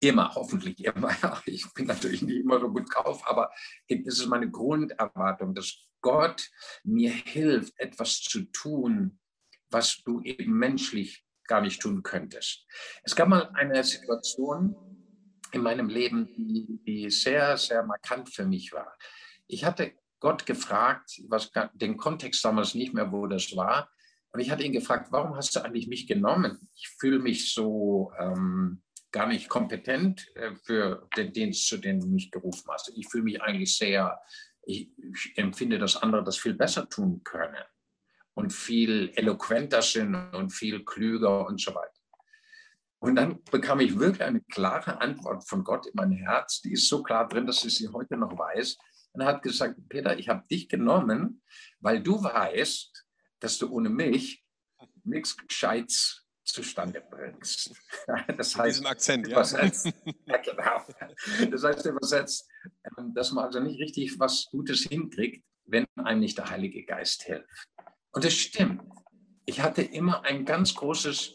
Immer, 0.00 0.32
hoffentlich 0.34 0.84
immer. 0.84 1.10
Ich 1.46 1.66
bin 1.74 1.86
natürlich 1.86 2.22
nicht 2.22 2.42
immer 2.42 2.60
so 2.60 2.70
gut 2.70 2.86
drauf, 2.94 3.26
aber 3.26 3.50
es 3.88 4.20
ist 4.20 4.26
meine 4.26 4.50
Grunderwartung, 4.50 5.54
dass 5.54 5.88
Gott 6.00 6.48
mir 6.84 7.10
hilft, 7.10 7.78
etwas 7.78 8.20
zu 8.20 8.44
tun, 8.44 9.18
was 9.70 10.02
du 10.04 10.20
eben 10.22 10.52
menschlich 10.52 11.25
gar 11.44 11.60
nicht 11.60 11.80
tun 11.80 12.02
könntest. 12.02 12.64
Es 13.02 13.16
gab 13.16 13.28
mal 13.28 13.50
eine 13.54 13.82
Situation 13.82 14.76
in 15.50 15.62
meinem 15.62 15.88
Leben, 15.88 16.26
die, 16.37 16.80
die 16.87 17.10
sehr, 17.10 17.56
sehr 17.56 17.82
markant 17.82 18.32
für 18.32 18.46
mich 18.46 18.72
war. 18.72 18.96
Ich 19.46 19.64
hatte 19.64 19.94
Gott 20.20 20.46
gefragt, 20.46 21.20
was 21.28 21.50
den 21.75 21.96
Kontext 21.96 22.44
damals 22.44 22.75
nicht 22.75 22.94
mehr, 22.94 23.12
wo 23.12 23.26
das 23.26 23.54
war. 23.56 23.90
Und 24.32 24.40
ich 24.40 24.50
hatte 24.50 24.64
ihn 24.64 24.72
gefragt, 24.72 25.08
warum 25.10 25.37
hast 25.37 25.54
du 25.56 25.60
eigentlich 25.60 25.88
mich 25.88 26.06
genommen? 26.06 26.68
Ich 26.75 26.88
fühle 26.98 27.18
mich 27.18 27.52
so 27.52 28.12
ähm, 28.18 28.82
gar 29.10 29.26
nicht 29.26 29.48
kompetent 29.48 30.28
äh, 30.37 30.54
für 30.54 31.08
den 31.16 31.32
Dienst, 31.32 31.66
zu 31.66 31.78
dem 31.78 32.00
du 32.00 32.06
mich 32.06 32.30
gerufen 32.30 32.70
hast. 32.70 32.92
Ich 32.94 33.08
fühle 33.08 33.25
mich 33.25 33.40
eigentlich 33.42 33.76
sehr, 33.76 34.20
ich, 34.62 34.90
ich 34.98 35.32
empfinde, 35.37 35.78
dass 35.78 35.96
andere 35.96 36.25
das 36.25 36.37
viel 36.37 36.54
besser 36.54 36.88
tun 36.88 37.22
können 37.25 37.64
und 38.34 38.52
viel 38.52 39.10
eloquenter 39.16 39.82
sind 39.82 40.14
und 40.14 40.50
viel 40.50 40.84
klüger 40.84 41.46
und 41.46 41.60
so 41.60 41.75
weiter. 41.75 41.92
Und 43.00 43.14
dann 43.14 43.42
bekam 43.44 43.80
ich 43.80 43.98
wirklich 43.98 44.22
eine 44.22 44.40
klare 44.40 45.00
Antwort 45.00 45.48
von 45.48 45.62
Gott 45.62 45.87
in 45.87 45.92
mein 45.94 46.12
Herz, 46.12 46.60
die 46.60 46.72
ist 46.72 46.88
so 46.88 47.02
klar 47.02 47.28
drin, 47.28 47.46
dass 47.46 47.64
ich 47.64 47.76
sie 47.76 47.88
heute 47.88 48.16
noch 48.16 48.37
weiß. 48.37 48.76
Und 49.18 49.25
hat 49.25 49.42
gesagt, 49.42 49.75
Peter, 49.88 50.16
ich 50.16 50.28
habe 50.28 50.46
dich 50.46 50.68
genommen, 50.68 51.42
weil 51.80 52.00
du 52.00 52.22
weißt, 52.22 53.04
dass 53.40 53.58
du 53.58 53.68
ohne 53.68 53.88
mich 53.88 54.44
nichts 55.02 55.37
Gescheites 55.37 56.25
zustande 56.44 57.00
bringst. 57.00 57.75
Das 58.37 58.56
heißt, 58.56 58.87
Akzent, 58.87 59.26
übersetzt, 59.26 59.87
ja. 59.87 59.92
ja. 60.26 60.37
genau. 60.37 61.50
Das 61.50 61.64
heißt 61.64 61.87
übersetzt, 61.87 62.48
ähm, 62.96 63.12
dass 63.12 63.32
man 63.32 63.46
also 63.46 63.58
nicht 63.58 63.80
richtig 63.80 64.20
was 64.20 64.46
Gutes 64.52 64.82
hinkriegt, 64.82 65.44
wenn 65.64 65.84
einem 65.96 66.20
nicht 66.20 66.38
der 66.38 66.48
Heilige 66.48 66.84
Geist 66.84 67.25
hilft. 67.25 67.68
Und 68.12 68.25
das 68.25 68.34
stimmt. 68.34 68.82
Ich 69.46 69.60
hatte 69.62 69.82
immer 69.82 70.22
ein 70.22 70.44
ganz 70.44 70.76
großes 70.76 71.34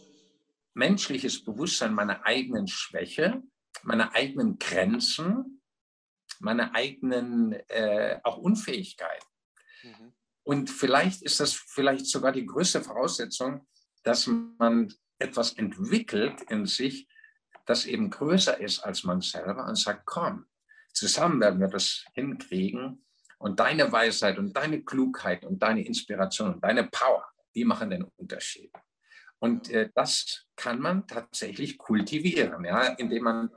menschliches 0.73 1.43
Bewusstsein 1.43 1.93
meiner 1.93 2.25
eigenen 2.25 2.67
Schwäche, 2.67 3.43
meiner 3.83 4.15
eigenen 4.15 4.57
Grenzen, 4.57 5.61
meiner 6.43 6.75
eigenen 6.75 7.53
äh, 7.69 8.19
auch 8.23 8.37
Unfähigkeit. 8.37 9.23
Mhm. 9.83 10.13
Und 10.43 10.69
vielleicht 10.69 11.21
ist 11.21 11.39
das 11.39 11.53
vielleicht 11.53 12.05
sogar 12.05 12.31
die 12.31 12.45
größte 12.45 12.81
Voraussetzung, 12.81 13.65
dass 14.03 14.27
man 14.27 14.93
etwas 15.19 15.53
entwickelt 15.53 16.41
in 16.49 16.65
sich, 16.65 17.07
das 17.65 17.85
eben 17.85 18.09
größer 18.09 18.59
ist 18.59 18.79
als 18.79 19.05
man 19.05 19.21
selber 19.21 19.65
und 19.65 19.77
sagt, 19.77 20.05
komm, 20.05 20.45
zusammen 20.91 21.39
werden 21.39 21.61
wir 21.61 21.69
das 21.69 22.03
hinkriegen 22.13 23.05
und 23.37 23.59
deine 23.61 23.89
Weisheit 23.89 24.37
und 24.37 24.55
deine 24.55 24.83
Klugheit 24.83 25.45
und 25.45 25.63
deine 25.63 25.85
Inspiration 25.85 26.55
und 26.55 26.63
deine 26.63 26.83
Power, 26.85 27.25
die 27.55 27.63
machen 27.63 27.89
den 27.89 28.03
Unterschied. 28.17 28.73
Und 29.39 29.69
äh, 29.69 29.89
das 29.95 30.45
kann 30.57 30.79
man 30.79 31.07
tatsächlich 31.07 31.77
kultivieren, 31.77 32.65
ja, 32.65 32.87
indem 32.87 33.23
man 33.23 33.49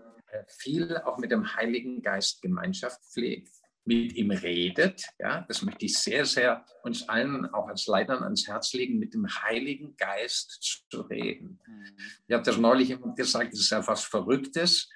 viel 0.49 0.99
auch 0.99 1.19
mit 1.19 1.31
dem 1.31 1.57
Heiligen 1.57 2.03
Geist 2.03 2.43
Gemeinschaft 2.43 3.01
pflegt, 3.13 3.53
mit 3.85 4.15
ihm 4.15 4.31
redet. 4.31 5.05
Ja, 5.19 5.43
das 5.49 5.63
möchte 5.63 5.87
ich 5.87 5.99
sehr, 5.99 6.25
sehr 6.25 6.65
uns 6.83 7.09
allen 7.09 7.47
auch 7.47 7.69
als 7.69 7.87
Leitern 7.87 8.23
ans 8.23 8.47
Herz 8.47 8.73
legen, 8.73 8.99
mit 8.99 9.15
dem 9.15 9.27
Heiligen 9.29 9.97
Geist 9.97 10.85
zu 10.91 11.03
reden. 11.03 11.61
Mhm. 11.67 11.97
Ich 12.27 12.35
habe 12.35 12.43
das 12.43 12.59
neulich 12.59 12.97
gesagt, 13.15 13.55
es 13.55 13.61
ist 13.61 13.71
ja 13.71 13.87
was 13.87 14.05
Verrücktes. 14.05 14.91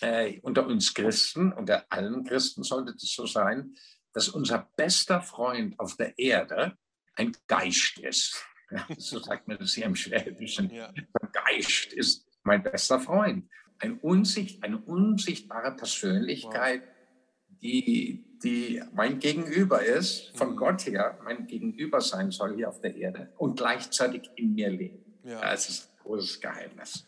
Äh, 0.00 0.40
unter 0.40 0.66
uns 0.66 0.92
Christen, 0.92 1.52
unter 1.52 1.86
allen 1.88 2.24
Christen 2.24 2.62
sollte 2.62 2.92
das 2.92 3.10
so 3.10 3.26
sein, 3.26 3.74
dass 4.12 4.28
unser 4.28 4.70
bester 4.76 5.20
Freund 5.20 5.78
auf 5.78 5.96
der 5.96 6.18
Erde 6.18 6.76
ein 7.16 7.32
Geist 7.46 7.98
ist. 7.98 8.44
Ja, 8.70 8.86
so 8.98 9.18
sagt 9.20 9.46
man 9.46 9.58
das 9.58 9.74
hier 9.74 9.86
im 9.86 9.94
Schwäbischen. 9.94 10.70
Ja. 10.70 10.92
Der 10.92 11.28
Geist 11.32 11.92
ist 11.92 12.26
mein 12.42 12.62
bester 12.62 13.00
Freund. 13.00 13.48
Ein 13.78 13.98
Unsicht, 13.98 14.62
eine 14.62 14.78
unsichtbare 14.78 15.72
Persönlichkeit, 15.76 16.82
wow. 16.82 17.58
die, 17.62 18.24
die 18.42 18.82
mein 18.92 19.18
Gegenüber 19.18 19.84
ist, 19.84 20.36
von 20.36 20.52
mhm. 20.52 20.56
Gott 20.56 20.86
her 20.86 21.18
mein 21.24 21.46
Gegenüber 21.46 22.00
sein 22.00 22.30
soll 22.30 22.56
hier 22.56 22.68
auf 22.68 22.80
der 22.80 22.94
Erde 22.96 23.32
und 23.36 23.56
gleichzeitig 23.56 24.30
in 24.36 24.54
mir 24.54 24.70
leben. 24.70 25.04
Ja. 25.24 25.40
Das 25.40 25.68
ist 25.68 25.88
ein 25.88 26.02
großes 26.04 26.40
Geheimnis. 26.40 27.06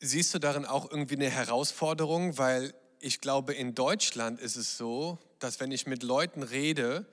Siehst 0.00 0.32
du 0.32 0.38
darin 0.38 0.64
auch 0.64 0.90
irgendwie 0.90 1.16
eine 1.16 1.28
Herausforderung? 1.28 2.38
Weil 2.38 2.72
ich 3.00 3.20
glaube, 3.20 3.52
in 3.52 3.74
Deutschland 3.74 4.40
ist 4.40 4.56
es 4.56 4.78
so, 4.78 5.18
dass 5.38 5.60
wenn 5.60 5.72
ich 5.72 5.86
mit 5.86 6.02
Leuten 6.02 6.42
rede, 6.42 7.06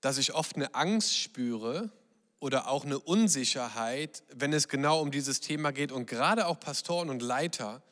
dass 0.00 0.18
ich 0.18 0.34
oft 0.34 0.56
eine 0.56 0.74
Angst 0.74 1.18
spüre 1.18 1.90
oder 2.38 2.68
auch 2.68 2.84
eine 2.84 2.98
Unsicherheit, 2.98 4.22
wenn 4.34 4.52
es 4.52 4.68
genau 4.68 5.00
um 5.00 5.10
dieses 5.10 5.40
Thema 5.40 5.72
geht. 5.72 5.92
Und 5.92 6.06
gerade 6.06 6.46
auch 6.46 6.60
Pastoren 6.60 7.10
und 7.10 7.22
Leiter, 7.22 7.82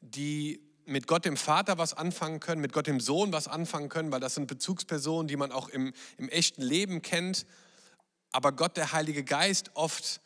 die 0.00 0.60
mit 0.86 1.06
Gott 1.06 1.24
dem 1.24 1.36
Vater 1.36 1.78
was 1.78 1.94
anfangen 1.94 2.40
können, 2.40 2.60
mit 2.60 2.72
Gott 2.72 2.86
dem 2.86 3.00
Sohn 3.00 3.32
was 3.32 3.48
anfangen 3.48 3.88
können, 3.88 4.12
weil 4.12 4.20
das 4.20 4.34
sind 4.34 4.46
Bezugspersonen, 4.46 5.28
die 5.28 5.36
man 5.36 5.52
auch 5.52 5.68
im, 5.68 5.92
im 6.18 6.28
echten 6.28 6.62
Leben 6.62 7.02
kennt. 7.02 7.46
Aber 8.32 8.52
Gott, 8.52 8.76
der 8.76 8.92
Heilige 8.92 9.24
Geist, 9.24 9.70
oft 9.74 10.20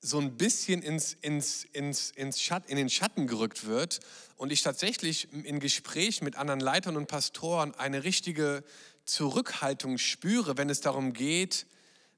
so 0.00 0.18
ein 0.18 0.36
bisschen 0.36 0.82
ins, 0.82 1.12
ins, 1.12 1.64
ins, 1.64 2.10
ins 2.10 2.40
Schatt, 2.40 2.66
in 2.68 2.76
den 2.76 2.90
Schatten 2.90 3.26
gerückt 3.26 3.66
wird 3.66 4.00
und 4.36 4.50
ich 4.50 4.62
tatsächlich 4.62 5.32
in 5.32 5.60
Gesprächen 5.60 6.24
mit 6.24 6.36
anderen 6.36 6.60
Leitern 6.60 6.96
und 6.96 7.06
Pastoren 7.06 7.74
eine 7.74 8.02
richtige 8.02 8.64
Zurückhaltung 9.04 9.98
spüre, 9.98 10.56
wenn 10.56 10.70
es 10.70 10.80
darum 10.80 11.12
geht, 11.12 11.66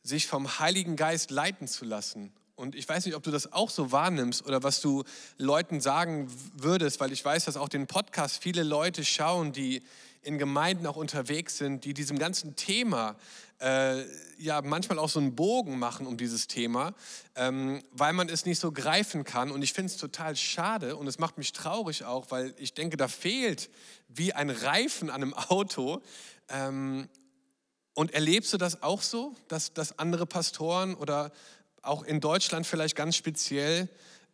sich 0.04 0.28
vom 0.28 0.60
Heiligen 0.60 0.94
Geist 0.94 1.32
leiten 1.32 1.66
zu 1.66 1.84
lassen. 1.84 2.32
Und 2.56 2.76
ich 2.76 2.88
weiß 2.88 3.04
nicht, 3.04 3.16
ob 3.16 3.24
du 3.24 3.32
das 3.32 3.52
auch 3.52 3.68
so 3.68 3.90
wahrnimmst 3.90 4.46
oder 4.46 4.62
was 4.62 4.80
du 4.80 5.02
Leuten 5.38 5.80
sagen 5.80 6.30
würdest, 6.54 7.00
weil 7.00 7.12
ich 7.12 7.24
weiß, 7.24 7.46
dass 7.46 7.56
auch 7.56 7.68
den 7.68 7.88
Podcast 7.88 8.40
viele 8.40 8.62
Leute 8.62 9.04
schauen, 9.04 9.52
die 9.52 9.82
in 10.22 10.38
Gemeinden 10.38 10.86
auch 10.86 10.96
unterwegs 10.96 11.58
sind, 11.58 11.84
die 11.84 11.94
diesem 11.94 12.18
ganzen 12.18 12.54
Thema 12.54 13.16
äh, 13.60 14.04
ja 14.38 14.62
manchmal 14.62 14.98
auch 14.98 15.08
so 15.08 15.18
einen 15.18 15.34
Bogen 15.34 15.78
machen 15.78 16.06
um 16.06 16.16
dieses 16.16 16.46
Thema, 16.46 16.94
ähm, 17.34 17.82
weil 17.92 18.12
man 18.12 18.28
es 18.28 18.46
nicht 18.46 18.60
so 18.60 18.72
greifen 18.72 19.24
kann. 19.24 19.50
Und 19.50 19.62
ich 19.62 19.72
finde 19.72 19.92
es 19.92 19.96
total 19.96 20.36
schade 20.36 20.96
und 20.96 21.06
es 21.06 21.18
macht 21.18 21.38
mich 21.38 21.52
traurig 21.52 22.04
auch, 22.04 22.30
weil 22.30 22.54
ich 22.58 22.72
denke, 22.74 22.96
da 22.96 23.08
fehlt 23.08 23.68
wie 24.08 24.32
ein 24.32 24.50
Reifen 24.50 25.10
an 25.10 25.22
einem 25.22 25.34
Auto. 25.48 26.02
Ähm, 26.48 27.08
und 27.94 28.12
erlebst 28.12 28.52
du 28.52 28.58
das 28.58 28.82
auch 28.82 29.02
so, 29.02 29.34
dass, 29.48 29.72
dass 29.72 29.98
andere 29.98 30.26
Pastoren 30.26 30.94
oder 30.94 31.32
auch 31.82 32.02
in 32.02 32.20
Deutschland 32.20 32.66
vielleicht 32.66 32.96
ganz 32.96 33.16
speziell 33.16 33.88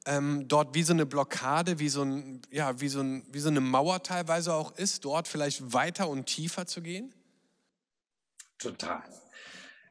ähm, 0.06 0.48
dort 0.48 0.74
wie 0.74 0.82
so 0.82 0.92
eine 0.92 1.04
Blockade, 1.04 1.78
wie 1.78 1.88
so, 1.88 2.02
ein, 2.02 2.40
ja, 2.50 2.80
wie, 2.80 2.88
so 2.88 3.00
ein, 3.00 3.26
wie 3.30 3.40
so 3.40 3.48
eine 3.48 3.60
Mauer 3.60 4.02
teilweise 4.02 4.54
auch 4.54 4.76
ist, 4.78 5.04
dort 5.04 5.28
vielleicht 5.28 5.72
weiter 5.72 6.08
und 6.08 6.26
tiefer 6.26 6.66
zu 6.66 6.80
gehen? 6.80 7.14
Total. 8.58 9.02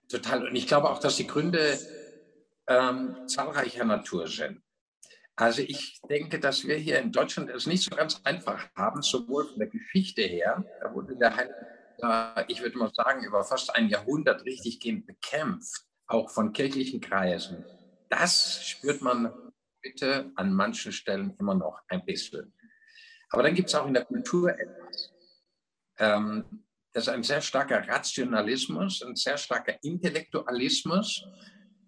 Total. 0.07 0.47
Und 0.47 0.55
ich 0.55 0.65
glaube 0.65 0.89
auch, 0.89 0.99
dass 0.99 1.17
die 1.17 1.27
Gründe 1.27 1.79
ähm, 2.67 3.27
zahlreicher 3.27 3.85
Natur 3.85 4.27
sind. 4.27 4.61
Also 5.35 5.61
ich 5.61 6.01
denke, 6.09 6.39
dass 6.39 6.65
wir 6.65 6.75
hier 6.75 6.99
in 6.99 7.11
Deutschland 7.11 7.49
es 7.49 7.65
nicht 7.65 7.83
so 7.83 7.95
ganz 7.95 8.19
einfach 8.23 8.67
haben, 8.75 9.01
sowohl 9.01 9.47
von 9.47 9.59
der 9.59 9.69
Geschichte 9.69 10.21
her, 10.21 10.65
da 10.81 10.93
wurde 10.93 11.15
der 11.15 11.35
Heil, 11.35 11.49
äh, 11.49 11.78
ich 12.47 12.61
würde 12.61 12.77
mal 12.77 12.91
sagen, 12.93 13.23
über 13.23 13.43
fast 13.43 13.75
ein 13.75 13.89
Jahrhundert 13.89 14.45
richtig 14.45 14.79
gehend 14.79 15.05
bekämpft, 15.05 15.85
auch 16.07 16.29
von 16.29 16.53
kirchlichen 16.53 17.01
Kreisen. 17.01 17.65
Das 18.09 18.65
spürt 18.65 19.01
man 19.01 19.31
heute 19.85 20.31
an 20.35 20.53
manchen 20.53 20.91
Stellen 20.91 21.35
immer 21.39 21.55
noch 21.55 21.81
ein 21.87 22.03
bisschen. 22.05 22.53
Aber 23.29 23.43
dann 23.43 23.53
gibt 23.53 23.69
es 23.69 23.75
auch 23.75 23.87
in 23.87 23.93
der 23.93 24.05
Kultur 24.05 24.49
etwas. 24.49 25.13
Ähm, 25.97 26.65
das 26.93 27.03
ist 27.03 27.09
ein 27.09 27.23
sehr 27.23 27.41
starker 27.41 27.87
Rationalismus, 27.87 29.03
ein 29.03 29.15
sehr 29.15 29.37
starker 29.37 29.75
Intellektualismus. 29.83 31.23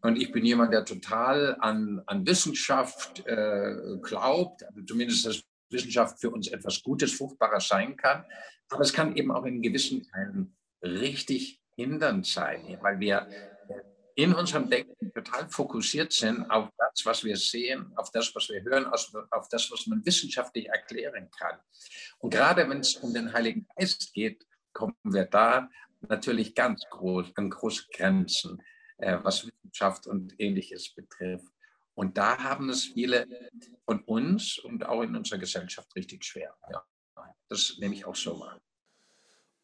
Und 0.02 0.18
ich 0.18 0.32
bin 0.32 0.46
jemand, 0.46 0.74
der 0.74 0.86
total 0.86 1.58
an, 1.60 2.02
an 2.06 2.26
Wissenschaft 2.26 3.26
äh, 3.26 3.98
glaubt, 4.02 4.64
also 4.64 4.82
zumindest, 4.84 5.26
dass 5.26 5.42
Wissenschaft 5.72 6.20
für 6.20 6.30
uns 6.30 6.48
etwas 6.48 6.82
Gutes, 6.82 7.14
Fruchtbares 7.14 7.68
sein 7.68 7.96
kann. 7.98 8.26
Aber 8.70 8.82
es 8.82 8.94
kann 8.94 9.16
eben 9.16 9.32
auch 9.32 9.46
in 9.46 9.62
gewissen 9.62 10.04
Teilen 10.04 10.56
richtig 10.82 11.62
hindernd 11.76 12.26
sein, 12.26 12.78
weil 12.82 13.00
wir 13.00 13.28
in 14.16 14.34
unserem 14.34 14.70
Denken 14.70 15.12
total 15.14 15.50
fokussiert 15.50 16.12
sind 16.12 16.50
auf 16.50 16.70
das, 16.78 17.06
was 17.06 17.24
wir 17.24 17.38
sehen, 17.38 17.92
auf 17.96 18.12
das, 18.12 18.34
was 18.36 18.50
wir 18.50 18.62
hören, 18.64 18.86
auf 18.86 19.48
das, 19.50 19.72
was 19.72 19.88
man 19.88 20.06
wissenschaftlich 20.06 20.68
erklären 20.68 21.30
kann. 21.38 21.58
Und 22.20 22.32
gerade 22.32 22.70
wenn 22.70 22.80
es 22.80 22.96
um 22.98 23.14
den 23.14 23.32
Heiligen 23.34 23.66
Geist 23.76 24.14
geht, 24.14 24.46
kommen 24.74 24.96
wir 25.04 25.26
da 25.26 25.70
natürlich 26.02 26.56
ganz 26.56 26.84
groß 26.90 27.36
an 27.36 27.50
große 27.50 27.86
Grenzen, 27.94 28.62
äh, 28.98 29.18
was 29.22 29.48
Wissenschaft 29.48 30.08
und 30.08 30.34
ähnliches 30.40 30.94
betrifft. 30.94 31.54
Und 32.02 32.18
da 32.18 32.40
haben 32.40 32.68
es 32.72 32.86
viele 32.86 33.28
von 33.86 34.00
uns 34.06 34.58
und 34.58 34.84
auch 34.88 35.04
in 35.04 35.16
unserer 35.16 35.38
Gesellschaft 35.38 35.96
richtig 35.96 36.26
schwer. 36.26 36.52
Ja, 36.72 36.84
das 37.48 37.76
nehme 37.78 37.94
ich 37.94 38.06
auch 38.06 38.16
so 38.16 38.40
wahr. 38.40 38.60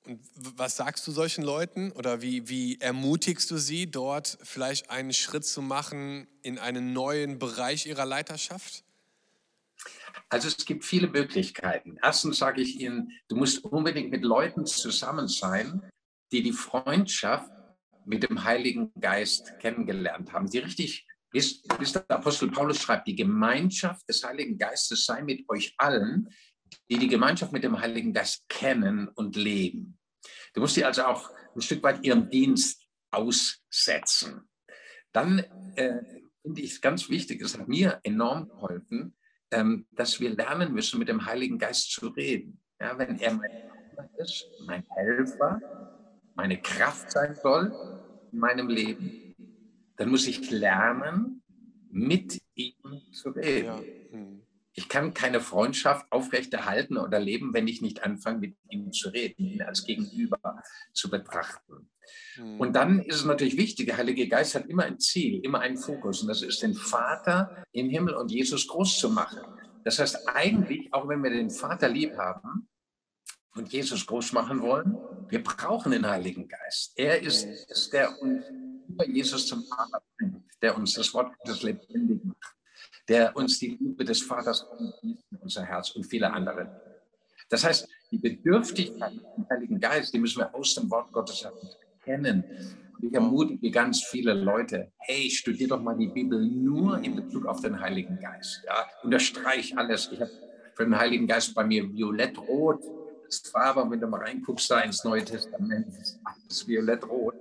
Und 0.05 0.21
was 0.35 0.77
sagst 0.77 1.07
du 1.07 1.11
solchen 1.11 1.43
Leuten 1.43 1.91
oder 1.93 2.21
wie, 2.21 2.47
wie 2.47 2.79
ermutigst 2.79 3.49
du 3.49 3.57
sie, 3.57 3.89
dort 3.89 4.37
vielleicht 4.43 4.91
einen 4.91 5.13
Schritt 5.13 5.45
zu 5.45 5.63
machen 5.63 6.27
in 6.43 6.59
einen 6.59 6.93
neuen 6.93 7.39
Bereich 7.39 7.87
ihrer 7.87 8.05
Leiterschaft? 8.05 8.83
Also 10.29 10.47
es 10.47 10.63
gibt 10.63 10.85
viele 10.85 11.07
Möglichkeiten. 11.07 11.97
Erstens 12.03 12.37
sage 12.37 12.61
ich 12.61 12.79
Ihnen, 12.79 13.11
du 13.29 13.35
musst 13.35 13.63
unbedingt 13.63 14.11
mit 14.11 14.23
Leuten 14.23 14.67
zusammen 14.67 15.27
sein, 15.27 15.89
die 16.31 16.43
die 16.43 16.53
Freundschaft 16.53 17.51
mit 18.05 18.29
dem 18.29 18.43
Heiligen 18.43 18.91
Geist 18.99 19.57
kennengelernt 19.57 20.33
haben, 20.33 20.47
die 20.47 20.59
richtig, 20.59 21.07
bis, 21.37 21.61
bis 21.77 21.93
der 21.93 22.09
Apostel 22.09 22.49
Paulus 22.49 22.81
schreibt, 22.81 23.07
die 23.07 23.15
Gemeinschaft 23.15 24.09
des 24.09 24.23
Heiligen 24.23 24.57
Geistes 24.57 25.05
sei 25.05 25.21
mit 25.21 25.47
euch 25.49 25.75
allen, 25.77 26.29
die 26.89 26.97
die 26.97 27.07
Gemeinschaft 27.07 27.51
mit 27.51 27.63
dem 27.63 27.79
Heiligen 27.79 28.11
Geist 28.11 28.49
kennen 28.49 29.07
und 29.09 29.35
leben. 29.35 29.99
Du 30.55 30.61
musst 30.61 30.73
sie 30.73 30.83
also 30.83 31.03
auch 31.03 31.29
ein 31.55 31.61
Stück 31.61 31.83
weit 31.83 32.03
ihrem 32.03 32.27
Dienst 32.31 32.83
aussetzen. 33.11 34.49
Dann 35.11 35.39
äh, 35.75 35.99
finde 36.41 36.61
ich 36.61 36.71
es 36.71 36.81
ganz 36.81 37.07
wichtig, 37.07 37.39
es 37.43 37.55
hat 37.55 37.67
mir 37.67 37.99
enorm 38.01 38.49
geholfen, 38.49 39.15
ähm, 39.51 39.85
dass 39.91 40.19
wir 40.19 40.31
lernen 40.31 40.73
müssen, 40.73 40.97
mit 40.97 41.07
dem 41.07 41.23
Heiligen 41.23 41.59
Geist 41.59 41.91
zu 41.91 42.07
reden. 42.07 42.59
Ja, 42.81 42.97
wenn 42.97 43.19
er 43.19 43.33
mein 43.35 43.51
Partner 43.95 44.09
ist, 44.17 44.49
mein 44.65 44.83
Helfer, 44.95 45.61
meine 46.33 46.59
Kraft 46.59 47.11
sein 47.11 47.35
soll 47.35 47.71
in 48.31 48.39
meinem 48.39 48.69
Leben, 48.69 49.26
dann 49.97 50.09
muss 50.09 50.27
ich 50.27 50.49
lernen, 50.49 51.43
mit 51.89 52.41
ihm 52.55 53.01
zu 53.11 53.29
reden. 53.29 53.65
Ja. 53.65 53.79
Hm. 54.11 54.41
Ich 54.73 54.89
kann 54.89 55.15
keine 55.15 55.41
Freundschaft 55.41 56.05
aufrechterhalten 56.11 56.97
oder 56.97 57.19
leben, 57.19 57.51
wenn 57.55 57.67
ich 57.67 57.81
nicht 57.81 58.03
anfange, 58.03 58.39
mit 58.39 58.57
ihm 58.69 58.91
zu 58.91 59.09
reden, 59.09 59.43
ihn 59.43 59.63
als 59.63 59.85
Gegenüber 59.85 60.61
zu 60.93 61.09
betrachten. 61.09 61.89
Mhm. 62.37 62.59
Und 62.59 62.73
dann 62.73 62.99
ist 63.01 63.15
es 63.15 63.25
natürlich 63.25 63.57
wichtig, 63.57 63.87
der 63.87 63.97
Heilige 63.97 64.27
Geist 64.27 64.53
hat 64.53 64.67
immer 64.67 64.83
ein 64.83 64.99
Ziel, 64.99 65.43
immer 65.43 65.61
einen 65.61 65.77
Fokus. 65.77 66.21
Und 66.21 66.27
das 66.27 66.43
ist, 66.43 66.61
den 66.61 66.75
Vater 66.75 67.65
im 67.71 67.89
Himmel 67.89 68.13
und 68.13 68.31
Jesus 68.31 68.67
groß 68.67 68.99
zu 68.99 69.09
machen. 69.09 69.41
Das 69.83 69.97
heißt, 69.97 70.29
eigentlich, 70.29 70.93
auch 70.93 71.07
wenn 71.07 71.23
wir 71.23 71.31
den 71.31 71.49
Vater 71.49 71.89
lieb 71.89 72.15
haben 72.15 72.69
und 73.55 73.73
Jesus 73.73 74.05
groß 74.05 74.33
machen 74.33 74.61
wollen, 74.61 74.95
wir 75.27 75.43
brauchen 75.43 75.91
den 75.91 76.07
Heiligen 76.07 76.47
Geist. 76.47 76.93
Er 76.97 77.19
ist, 77.19 77.45
ist 77.45 77.93
der 77.93 78.21
uns 78.21 78.45
über 78.87 79.07
Jesus 79.07 79.47
zum 79.47 79.63
Vater 79.65 80.01
bringt, 80.17 80.43
der 80.61 80.77
uns 80.77 80.93
das 80.93 81.13
Wort 81.13 81.33
des 81.47 81.63
lebendig 81.63 82.23
macht 82.23 82.57
der 83.07 83.35
uns 83.35 83.59
die 83.59 83.77
Liebe 83.79 84.03
des 84.03 84.21
Vaters 84.21 84.65
in 85.01 85.17
unser 85.39 85.63
Herz 85.63 85.91
und 85.91 86.05
viele 86.05 86.31
andere. 86.31 86.81
Das 87.49 87.63
heißt, 87.63 87.87
die 88.11 88.17
Bedürftigkeit 88.17 89.13
im 89.37 89.45
Heiligen 89.49 89.79
Geist, 89.79 90.13
die 90.13 90.19
müssen 90.19 90.39
wir 90.39 90.53
aus 90.53 90.75
dem 90.75 90.89
Wort 90.91 91.11
Gottes 91.13 91.45
erkennen. 91.45 92.43
Und 92.95 93.03
ich 93.07 93.13
ermutige 93.13 93.71
ganz 93.71 94.03
viele 94.03 94.33
Leute, 94.33 94.91
hey, 94.97 95.29
studier 95.29 95.67
doch 95.67 95.81
mal 95.81 95.95
die 95.95 96.07
Bibel 96.07 96.43
nur 96.45 97.01
in 97.03 97.15
Bezug 97.15 97.45
auf 97.45 97.61
den 97.61 97.79
Heiligen 97.79 98.19
Geist. 98.19 98.63
Ja? 98.65 98.87
Unterstreich 99.03 99.77
alles. 99.77 100.09
Ich 100.11 100.19
habe 100.19 100.31
für 100.75 100.83
den 100.83 100.97
Heiligen 100.97 101.27
Geist 101.27 101.53
bei 101.53 101.63
mir 101.63 101.87
violett-rot 101.93 102.83
das 103.25 103.39
Farbe, 103.39 103.89
wenn 103.89 103.99
du 103.99 104.07
mal 104.07 104.21
reinguckst 104.21 104.71
da 104.71 104.79
ins 104.79 105.03
Neue 105.03 105.23
Testament, 105.23 105.87
ist 106.01 106.17
alles 106.23 106.65
violett-rot. 106.65 107.35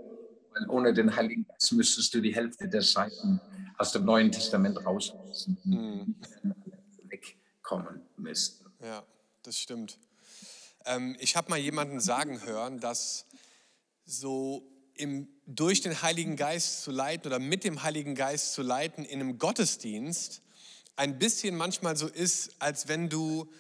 Weil 0.57 0.69
ohne 0.71 0.95
den 0.95 1.15
Heiligen 1.15 1.47
Geist 1.47 1.73
müsstest 1.73 2.15
du 2.15 2.21
die 2.21 2.35
Hälfte 2.35 2.69
der 2.69 2.83
Seiten 2.83 3.41
aus 3.77 3.93
dem 3.93 4.05
Neuen 4.05 4.33
Testament 4.33 4.85
rauslassen, 4.85 5.59
mhm. 5.65 6.17
wegkommen 7.11 8.01
müssten. 8.17 8.65
Ja, 8.83 9.05
das 9.43 9.59
stimmt. 9.59 9.99
Ähm, 10.87 11.15
ich 11.19 11.37
habe 11.37 11.51
mal 11.51 11.59
jemanden 11.59 12.01
sagen 12.01 12.43
hören, 12.45 12.81
dass 12.81 13.27
so 14.07 14.67
im, 14.95 15.29
durch 15.45 15.83
den 15.83 16.01
Heiligen 16.01 16.37
Geist 16.37 16.83
zu 16.83 16.91
leiten 16.91 17.27
oder 17.27 17.39
mit 17.39 17.65
dem 17.65 17.83
Heiligen 17.83 18.15
Geist 18.15 18.55
zu 18.55 18.63
leiten 18.63 19.05
in 19.05 19.21
einem 19.21 19.39
Gottesdienst 19.39 20.41
ein 20.95 21.19
bisschen 21.19 21.55
manchmal 21.55 21.97
so 21.97 22.07
ist, 22.07 22.55
als 22.61 22.89
wenn 22.89 23.11
du 23.11 23.51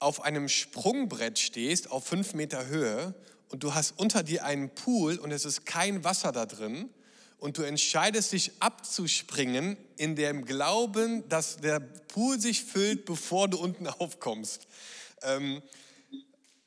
auf 0.00 0.22
einem 0.22 0.48
Sprungbrett 0.48 1.38
stehst 1.38 1.92
auf 1.92 2.06
fünf 2.06 2.34
Meter 2.34 2.66
Höhe 2.66 3.14
und 3.50 3.62
du 3.62 3.74
hast 3.74 3.98
unter 3.98 4.22
dir 4.22 4.44
einen 4.44 4.70
Pool 4.70 5.18
und 5.18 5.32
es 5.32 5.44
ist 5.44 5.66
kein 5.66 6.04
Wasser 6.04 6.32
da 6.32 6.46
drin 6.46 6.88
und 7.38 7.58
du 7.58 7.62
entscheidest 7.62 8.32
dich 8.32 8.52
abzuspringen 8.60 9.76
in 9.96 10.14
dem 10.14 10.44
Glauben, 10.44 11.28
dass 11.28 11.56
der 11.56 11.80
Pool 11.80 12.40
sich 12.40 12.64
füllt, 12.64 13.04
bevor 13.04 13.48
du 13.48 13.58
unten 13.58 13.86
aufkommst. 13.98 14.66
Ähm, 15.22 15.62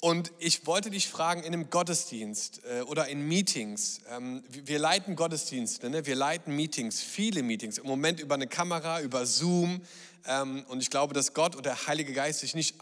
und 0.01 0.33
ich 0.37 0.67
wollte 0.67 0.89
dich 0.89 1.07
fragen, 1.07 1.43
in 1.43 1.53
einem 1.53 1.69
Gottesdienst 1.69 2.61
äh, 2.65 2.81
oder 2.81 3.07
in 3.07 3.25
Meetings, 3.25 4.01
ähm, 4.09 4.43
wir 4.49 4.77
leiten 4.77 5.15
Gottesdienste, 5.15 5.89
ne? 5.89 6.05
wir 6.05 6.15
leiten 6.15 6.53
Meetings, 6.53 7.01
viele 7.01 7.41
Meetings, 7.41 7.77
im 7.77 7.87
Moment 7.87 8.19
über 8.19 8.35
eine 8.35 8.47
Kamera, 8.47 8.99
über 8.99 9.25
Zoom. 9.25 9.81
Ähm, 10.27 10.65
und 10.67 10.81
ich 10.81 10.89
glaube, 10.89 11.13
dass 11.13 11.33
Gott 11.33 11.55
und 11.55 11.65
der 11.65 11.87
Heilige 11.87 12.11
Geist 12.11 12.41
sich 12.41 12.53
nicht 12.53 12.81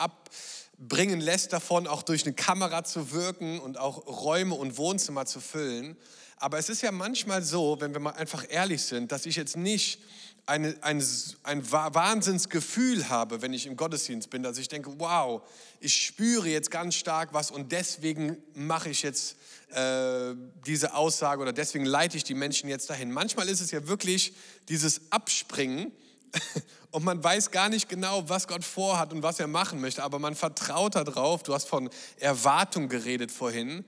abbringen 0.81 1.21
lässt 1.21 1.53
davon, 1.53 1.88
auch 1.88 2.01
durch 2.01 2.25
eine 2.25 2.33
Kamera 2.33 2.83
zu 2.83 3.11
wirken 3.11 3.59
und 3.59 3.77
auch 3.77 4.07
Räume 4.07 4.55
und 4.55 4.77
Wohnzimmer 4.77 5.25
zu 5.25 5.39
füllen. 5.39 5.95
Aber 6.38 6.57
es 6.57 6.69
ist 6.69 6.81
ja 6.81 6.91
manchmal 6.91 7.43
so, 7.43 7.77
wenn 7.79 7.93
wir 7.93 8.00
mal 8.00 8.11
einfach 8.11 8.45
ehrlich 8.50 8.81
sind, 8.81 9.11
dass 9.11 9.27
ich 9.27 9.35
jetzt 9.35 9.55
nicht 9.55 10.01
eine, 10.47 10.75
ein, 10.81 11.03
ein 11.43 11.71
Wahnsinnsgefühl 11.71 13.09
habe, 13.09 13.43
wenn 13.43 13.53
ich 13.53 13.67
im 13.67 13.77
Gottesdienst 13.77 14.31
bin, 14.31 14.41
dass 14.41 14.57
ich 14.57 14.69
denke, 14.69 14.91
wow, 14.97 15.43
ich 15.79 15.95
spüre 15.95 16.50
jetzt 16.50 16.71
ganz 16.71 16.95
stark 16.95 17.31
was 17.31 17.51
und 17.51 17.71
deswegen 17.71 18.38
mache 18.55 18.89
ich 18.89 19.03
jetzt 19.03 19.38
äh, 19.69 20.33
diese 20.65 20.95
Aussage 20.95 21.43
oder 21.43 21.53
deswegen 21.53 21.85
leite 21.85 22.17
ich 22.17 22.23
die 22.23 22.33
Menschen 22.33 22.69
jetzt 22.69 22.89
dahin. 22.89 23.11
Manchmal 23.11 23.47
ist 23.50 23.61
es 23.61 23.69
ja 23.69 23.88
wirklich 23.88 24.33
dieses 24.67 25.11
Abspringen 25.11 25.91
und 26.91 27.03
man 27.03 27.23
weiß 27.23 27.51
gar 27.51 27.69
nicht 27.69 27.89
genau, 27.89 28.27
was 28.29 28.47
Gott 28.47 28.63
vorhat 28.63 29.13
und 29.13 29.23
was 29.23 29.39
er 29.39 29.47
machen 29.47 29.81
möchte, 29.81 30.03
aber 30.03 30.19
man 30.19 30.35
vertraut 30.35 30.95
darauf, 30.95 31.43
du 31.43 31.53
hast 31.53 31.67
von 31.67 31.89
Erwartung 32.17 32.89
geredet 32.89 33.31
vorhin, 33.31 33.85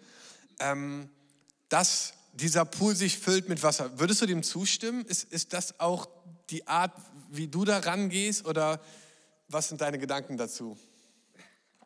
ähm, 0.60 1.10
dass 1.70 2.14
dieser 2.34 2.66
Pool 2.66 2.96
sich 2.96 3.18
füllt 3.18 3.50
mit 3.50 3.62
Wasser. 3.64 4.00
Würdest 4.00 4.22
du 4.22 4.26
dem 4.26 4.44
zustimmen? 4.44 5.06
Ist, 5.06 5.32
ist 5.32 5.54
das 5.54 5.80
auch 5.80 6.08
die 6.50 6.68
Art, 6.68 6.92
wie 7.30 7.48
du 7.48 7.66
da 7.66 7.80
rangehst 7.80 8.46
oder 8.46 8.80
was 9.48 9.70
sind 9.70 9.82
deine 9.82 10.00
Gedanken 10.00 10.38
dazu? 10.38 10.78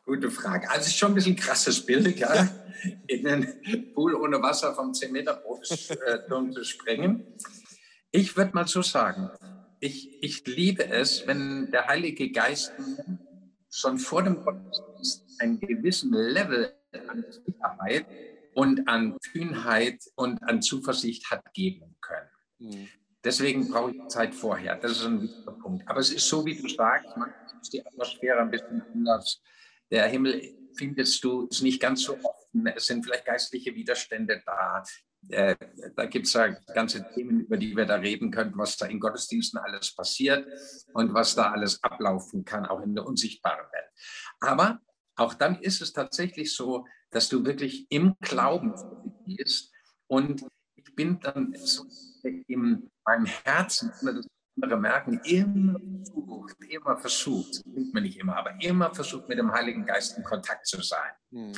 Gute 0.04 0.30
Frage. 0.30 0.70
Also 0.70 0.82
es 0.82 0.86
ist 0.88 0.96
schon 0.96 1.12
ein 1.12 1.14
bisschen 1.16 1.36
krasses 1.36 1.84
Bild, 1.84 2.18
ja, 2.18 2.34
ja. 2.34 2.48
in 3.06 3.24
den 3.24 3.92
Pool 3.92 4.14
ohne 4.14 4.40
Wasser 4.40 4.74
vom 4.74 4.94
10 4.94 5.12
Meter 5.12 5.42
Turm 6.28 6.52
zu 6.52 6.64
springen. 6.64 7.26
Ich 8.10 8.34
würde 8.36 8.52
mal 8.54 8.66
so 8.66 8.80
sagen, 8.80 9.30
ich, 9.80 10.22
ich 10.22 10.46
liebe 10.46 10.88
es, 10.88 11.26
wenn 11.26 11.70
der 11.70 11.86
Heilige 11.86 12.30
Geist 12.30 12.72
schon 13.70 13.98
vor 13.98 14.22
dem 14.22 14.42
Gottesdienst 14.42 15.40
einen 15.40 15.60
gewissen 15.60 16.12
Level 16.12 16.72
an 17.08 17.24
Sicherheit 17.30 18.06
und 18.54 18.88
an 18.88 19.18
Kühnheit 19.32 20.02
und 20.16 20.42
an 20.42 20.62
Zuversicht 20.62 21.30
hat 21.30 21.52
geben 21.54 21.96
können. 22.00 22.30
Mhm. 22.58 22.88
Deswegen 23.24 23.68
brauche 23.68 23.92
ich 23.92 24.08
Zeit 24.08 24.34
vorher. 24.34 24.76
Das 24.76 24.92
ist 24.92 25.04
ein 25.04 25.22
wichtiger 25.22 25.52
Punkt. 25.52 25.86
Aber 25.88 26.00
es 26.00 26.10
ist 26.10 26.28
so, 26.28 26.44
wie 26.46 26.56
du 26.56 26.68
sagst, 26.68 27.16
man 27.16 27.32
ist 27.60 27.72
die 27.72 27.84
Atmosphäre 27.84 28.40
ein 28.40 28.50
bisschen 28.50 28.80
anders. 28.94 29.42
Der 29.90 30.06
Himmel 30.06 30.56
findest 30.76 31.22
du 31.24 31.46
ist 31.46 31.62
nicht 31.62 31.80
ganz 31.80 32.02
so 32.02 32.18
offen. 32.22 32.66
Es 32.68 32.86
sind 32.86 33.04
vielleicht 33.04 33.26
geistliche 33.26 33.74
Widerstände 33.74 34.42
da. 34.46 34.82
Äh, 35.30 35.56
da 35.96 36.06
gibt 36.06 36.26
es 36.26 36.32
ja 36.32 36.48
ganze 36.74 37.06
Themen, 37.12 37.40
über 37.40 37.56
die 37.56 37.76
wir 37.76 37.86
da 37.86 37.96
reden 37.96 38.30
können, 38.30 38.52
was 38.56 38.76
da 38.76 38.86
in 38.86 39.00
Gottesdiensten 39.00 39.58
alles 39.58 39.94
passiert 39.94 40.46
und 40.92 41.14
was 41.14 41.34
da 41.34 41.50
alles 41.50 41.82
ablaufen 41.82 42.44
kann, 42.44 42.66
auch 42.66 42.80
in 42.80 42.94
der 42.94 43.06
unsichtbaren 43.06 43.66
Welt. 43.72 43.90
Aber 44.40 44.80
auch 45.16 45.34
dann 45.34 45.60
ist 45.60 45.82
es 45.82 45.92
tatsächlich 45.92 46.54
so, 46.54 46.86
dass 47.10 47.28
du 47.28 47.44
wirklich 47.44 47.86
im 47.90 48.14
Glauben 48.20 48.74
gehst 49.26 49.72
und 50.06 50.46
ich 50.76 50.94
bin 50.94 51.20
dann 51.20 51.52
so 51.54 51.84
im 52.46 52.90
meinem 53.04 53.26
Herzen, 53.44 53.92
dass 54.02 54.26
andere 54.60 54.78
merken, 54.78 55.20
immer 55.24 55.78
versucht, 56.04 56.56
immer 56.68 56.96
versucht, 56.96 57.62
klingt 57.62 57.94
mir 57.94 58.00
nicht 58.00 58.18
immer, 58.18 58.36
aber 58.36 58.54
immer 58.60 58.94
versucht, 58.94 59.28
mit 59.28 59.38
dem 59.38 59.52
Heiligen 59.52 59.86
Geist 59.86 60.16
in 60.18 60.24
Kontakt 60.24 60.66
zu 60.66 60.82
sein. 60.82 61.12
Mhm. 61.30 61.52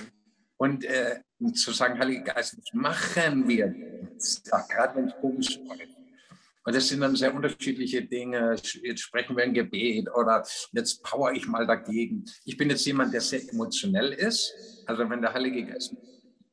Und 0.61 0.85
äh, 0.85 1.21
zu 1.55 1.73
sagen, 1.73 1.99
Heiliger 1.99 2.35
Geist, 2.35 2.59
was 2.59 2.75
machen 2.75 3.49
wir 3.49 3.75
jetzt? 4.13 4.47
Ja, 4.47 4.61
gerade 4.69 4.95
wenn 4.95 5.07
es 5.07 5.15
komisch 5.15 5.59
wird. 5.59 5.89
Und 6.67 6.77
das 6.77 6.87
sind 6.87 7.01
dann 7.01 7.17
sehr 7.17 7.35
unterschiedliche 7.35 8.03
Dinge. 8.03 8.57
Jetzt 8.83 9.01
sprechen 9.01 9.35
wir 9.39 9.45
ein 9.45 9.55
Gebet 9.55 10.11
oder 10.15 10.45
jetzt 10.73 11.03
power 11.03 11.33
ich 11.33 11.49
mal 11.49 11.67
dagegen. 11.67 12.27
Ich 12.45 12.59
bin 12.59 12.69
jetzt 12.69 12.85
jemand, 12.85 13.15
der 13.15 13.23
sehr 13.23 13.41
emotionell 13.51 14.13
ist. 14.13 14.53
Also 14.85 15.09
wenn 15.09 15.23
der 15.23 15.33
Heilige 15.33 15.65
Geist 15.65 15.97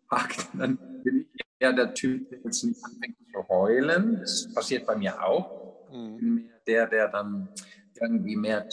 packt, 0.08 0.48
dann 0.54 0.78
bin 1.04 1.28
ich 1.34 1.41
eher 1.60 1.74
der 1.74 1.93
Typ, 1.93 2.30
der 2.30 2.39
jetzt 2.46 2.63
nicht 2.63 2.82
anfängt 2.86 3.17
zu 3.34 3.46
heulen. 3.50 4.22
Das 4.22 4.48
passiert 4.54 4.86
bei 4.86 4.96
mir 4.96 5.22
auch. 5.22 5.91
Mhm. 5.91 6.13
Ich 6.13 6.20
bin 6.22 6.34
mehr 6.36 6.60
der, 6.65 6.88
der 6.88 7.08
dann 7.10 7.50
irgendwie 8.00 8.38
mehr 8.38 8.70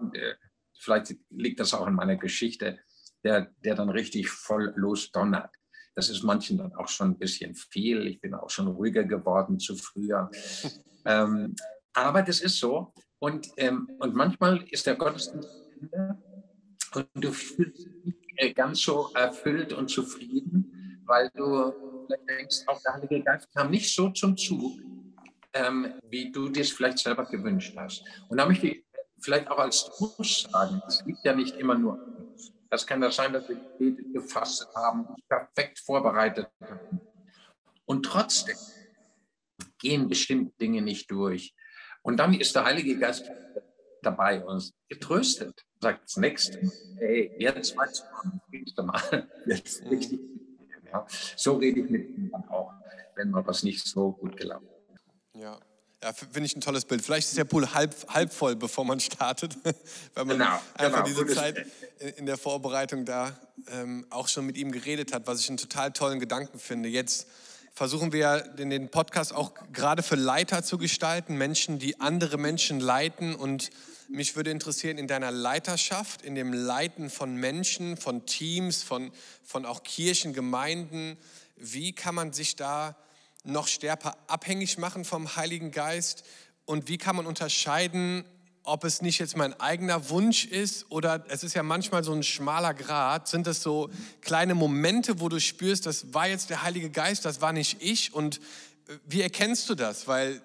und 0.00 0.16
äh, 0.16 0.34
vielleicht 0.76 1.14
liegt 1.30 1.60
das 1.60 1.72
auch 1.72 1.86
in 1.86 1.94
meiner 1.94 2.16
Geschichte, 2.16 2.80
der, 3.24 3.52
der 3.64 3.74
dann 3.74 3.90
richtig 3.90 4.28
voll 4.30 4.72
losdonnert. 4.76 5.50
Das 5.94 6.08
ist 6.08 6.22
manchen 6.22 6.58
dann 6.58 6.74
auch 6.74 6.88
schon 6.88 7.10
ein 7.10 7.18
bisschen 7.18 7.54
viel. 7.54 8.06
Ich 8.06 8.20
bin 8.20 8.34
auch 8.34 8.50
schon 8.50 8.68
ruhiger 8.68 9.04
geworden 9.04 9.58
zu 9.58 9.76
früher. 9.76 10.30
ähm, 11.04 11.54
aber 11.92 12.22
das 12.22 12.40
ist 12.40 12.58
so. 12.58 12.92
Und, 13.18 13.48
ähm, 13.56 13.90
und 13.98 14.14
manchmal 14.14 14.62
ist 14.70 14.86
der 14.86 14.94
Gottesdienst 14.96 15.48
und 16.94 17.08
du 17.14 17.32
fühlst 17.32 17.86
dich 17.86 18.14
äh, 18.36 18.52
ganz 18.52 18.80
so 18.80 19.10
erfüllt 19.14 19.72
und 19.72 19.88
zufrieden, 19.88 21.02
weil 21.04 21.30
du 21.34 21.72
vielleicht 22.06 22.28
denkst, 22.28 22.56
auch 22.66 22.80
der 22.82 22.94
Heilige 22.94 23.22
Geist 23.22 23.52
kam 23.54 23.70
nicht 23.70 23.94
so 23.94 24.10
zum 24.10 24.36
Zug, 24.36 24.78
ähm, 25.52 25.94
wie 26.08 26.32
du 26.32 26.48
dir 26.48 26.62
es 26.62 26.70
vielleicht 26.70 26.98
selber 26.98 27.24
gewünscht 27.24 27.74
hast. 27.76 28.04
Und 28.28 28.38
da 28.38 28.46
möchte 28.46 28.68
ich 28.68 28.84
vielleicht 29.20 29.48
auch 29.50 29.58
als 29.58 29.84
Trost 29.84 30.50
sagen, 30.50 30.80
es 30.86 31.04
liegt 31.04 31.24
ja 31.24 31.34
nicht 31.34 31.56
immer 31.56 31.76
nur. 31.76 31.98
Das 32.70 32.86
kann 32.86 33.00
das 33.00 33.16
sein, 33.16 33.32
dass 33.32 33.48
wir 33.48 33.56
gebetet, 33.56 34.12
gefasst 34.12 34.68
haben, 34.74 35.06
perfekt 35.28 35.80
vorbereitet 35.80 36.48
haben. 36.60 37.00
Und 37.84 38.04
trotzdem 38.04 38.56
gehen 39.78 40.08
bestimmte 40.08 40.56
Dinge 40.58 40.80
nicht 40.80 41.10
durch. 41.10 41.54
Und 42.02 42.16
dann 42.18 42.34
ist 42.34 42.54
der 42.54 42.64
Heilige 42.64 42.98
Geist 42.98 43.30
dabei 44.02 44.44
und 44.44 44.72
getröstet. 44.88 45.66
Sagt 45.80 46.04
das 46.04 46.16
nächste 46.16 46.62
Mal, 46.62 46.72
hey, 46.98 47.34
jetzt 47.38 47.76
weißt 47.76 48.00
du, 48.00 48.30
das 48.30 48.40
nächste 48.50 48.82
Mal, 48.82 49.28
jetzt 49.46 49.82
richtig 49.90 50.20
ja, 50.92 51.06
so 51.36 51.56
rede 51.56 51.80
ich 51.80 51.90
mit 51.90 52.08
ihm 52.16 52.30
dann 52.30 52.48
auch, 52.48 52.72
wenn 53.14 53.30
mal 53.30 53.46
was 53.46 53.62
nicht 53.62 53.86
so 53.86 54.12
gut 54.12 54.36
gelaufen 54.36 54.68
ist. 54.94 55.04
Ja. 55.34 55.58
Ja, 56.02 56.14
finde 56.14 56.44
ich 56.44 56.56
ein 56.56 56.62
tolles 56.62 56.86
Bild. 56.86 57.02
Vielleicht 57.02 57.28
ist 57.28 57.36
der 57.36 57.44
Pool 57.44 57.74
halb, 57.74 57.94
halb 58.08 58.32
voll, 58.32 58.56
bevor 58.56 58.86
man 58.86 59.00
startet, 59.00 59.54
weil 60.14 60.24
man 60.24 60.38
genau, 60.38 60.58
einfach 60.74 61.04
genau, 61.04 61.22
diese 61.22 61.26
Zeit 61.26 61.66
in 62.16 62.24
der 62.24 62.38
Vorbereitung 62.38 63.04
da 63.04 63.38
ähm, 63.68 64.06
auch 64.08 64.26
schon 64.26 64.46
mit 64.46 64.56
ihm 64.56 64.72
geredet 64.72 65.12
hat, 65.12 65.26
was 65.26 65.40
ich 65.40 65.48
einen 65.50 65.58
total 65.58 65.92
tollen 65.92 66.18
Gedanken 66.18 66.58
finde. 66.58 66.88
Jetzt 66.88 67.26
versuchen 67.74 68.12
wir 68.12 68.40
den 68.40 68.90
Podcast 68.90 69.34
auch 69.34 69.52
gerade 69.72 70.02
für 70.02 70.16
Leiter 70.16 70.62
zu 70.62 70.78
gestalten, 70.78 71.36
Menschen, 71.36 71.78
die 71.78 72.00
andere 72.00 72.38
Menschen 72.38 72.80
leiten 72.80 73.34
und 73.34 73.70
mich 74.08 74.34
würde 74.36 74.50
interessieren, 74.50 74.98
in 74.98 75.06
deiner 75.06 75.30
Leiterschaft, 75.30 76.22
in 76.22 76.34
dem 76.34 76.52
Leiten 76.52 77.10
von 77.10 77.36
Menschen, 77.36 77.96
von 77.96 78.26
Teams, 78.26 78.82
von, 78.82 79.12
von 79.44 79.66
auch 79.66 79.82
Kirchen, 79.82 80.32
Gemeinden, 80.32 81.16
wie 81.56 81.92
kann 81.92 82.14
man 82.14 82.32
sich 82.32 82.56
da 82.56 82.96
noch 83.44 83.68
stärker 83.68 84.16
abhängig 84.26 84.78
machen 84.78 85.04
vom 85.04 85.36
Heiligen 85.36 85.70
Geist 85.70 86.24
und 86.64 86.88
wie 86.88 86.98
kann 86.98 87.16
man 87.16 87.26
unterscheiden 87.26 88.24
ob 88.62 88.84
es 88.84 89.00
nicht 89.02 89.18
jetzt 89.18 89.36
mein 89.36 89.58
eigener 89.58 90.10
Wunsch 90.10 90.44
ist 90.44 90.86
oder 90.90 91.24
es 91.28 91.42
ist 91.42 91.54
ja 91.54 91.62
manchmal 91.62 92.04
so 92.04 92.12
ein 92.12 92.22
schmaler 92.22 92.74
Grat. 92.74 93.28
Sind 93.28 93.46
das 93.46 93.62
so 93.62 93.90
kleine 94.20 94.54
Momente, 94.54 95.20
wo 95.20 95.28
du 95.28 95.40
spürst, 95.40 95.86
das 95.86 96.12
war 96.12 96.28
jetzt 96.28 96.50
der 96.50 96.62
Heilige 96.62 96.90
Geist, 96.90 97.24
das 97.24 97.40
war 97.40 97.52
nicht 97.52 97.78
ich? 97.80 98.12
Und 98.12 98.38
äh, 98.88 98.98
wie 99.06 99.22
erkennst 99.22 99.68
du 99.70 99.74
das? 99.74 100.06
Weil 100.06 100.42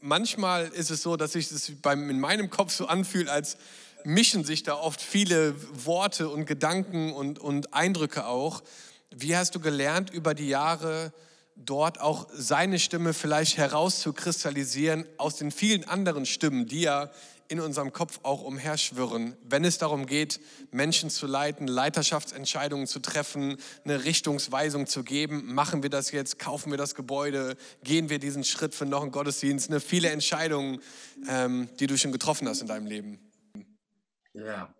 manchmal 0.00 0.68
ist 0.68 0.90
es 0.90 1.02
so, 1.02 1.16
dass 1.16 1.32
das 1.32 1.72
beim, 1.80 2.10
in 2.10 2.20
meinem 2.20 2.50
Kopf 2.50 2.72
so 2.72 2.86
anfühlt, 2.86 3.28
als 3.28 3.56
mischen 4.04 4.44
sich 4.44 4.62
da 4.62 4.74
oft 4.74 5.00
viele 5.00 5.54
Worte 5.86 6.28
und 6.28 6.46
Gedanken 6.46 7.12
und, 7.12 7.38
und 7.38 7.72
Eindrücke 7.72 8.26
auch. 8.26 8.62
Wie 9.10 9.36
hast 9.36 9.54
du 9.54 9.60
gelernt, 9.60 10.10
über 10.10 10.34
die 10.34 10.48
Jahre 10.48 11.12
dort 11.56 12.00
auch 12.00 12.28
seine 12.32 12.78
Stimme 12.78 13.14
vielleicht 13.14 13.56
herauszukristallisieren 13.56 15.06
aus 15.18 15.36
den 15.36 15.50
vielen 15.50 15.84
anderen 15.84 16.26
Stimmen, 16.26 16.66
die 16.66 16.82
ja 16.82 17.10
in 17.48 17.60
unserem 17.60 17.92
Kopf 17.92 18.20
auch 18.22 18.42
umherschwirren, 18.42 19.36
wenn 19.44 19.64
es 19.64 19.78
darum 19.78 20.06
geht, 20.06 20.40
Menschen 20.70 21.10
zu 21.10 21.26
leiten, 21.26 21.66
Leiterschaftsentscheidungen 21.66 22.86
zu 22.86 23.00
treffen, 23.00 23.58
eine 23.84 24.04
Richtungsweisung 24.04 24.86
zu 24.86 25.04
geben. 25.04 25.54
Machen 25.54 25.82
wir 25.82 25.90
das 25.90 26.10
jetzt? 26.10 26.38
Kaufen 26.38 26.70
wir 26.70 26.78
das 26.78 26.94
Gebäude? 26.94 27.56
Gehen 27.82 28.08
wir 28.08 28.18
diesen 28.18 28.44
Schritt 28.44 28.74
für 28.74 28.86
noch 28.86 29.02
einen 29.02 29.12
Gottesdienst? 29.12 29.70
Eine 29.70 29.80
viele 29.80 30.08
Entscheidungen, 30.08 30.80
ähm, 31.28 31.68
die 31.78 31.86
du 31.86 31.98
schon 31.98 32.12
getroffen 32.12 32.48
hast 32.48 32.62
in 32.62 32.66
deinem 32.66 32.86
Leben. 32.86 33.20
Ja, 34.32 34.74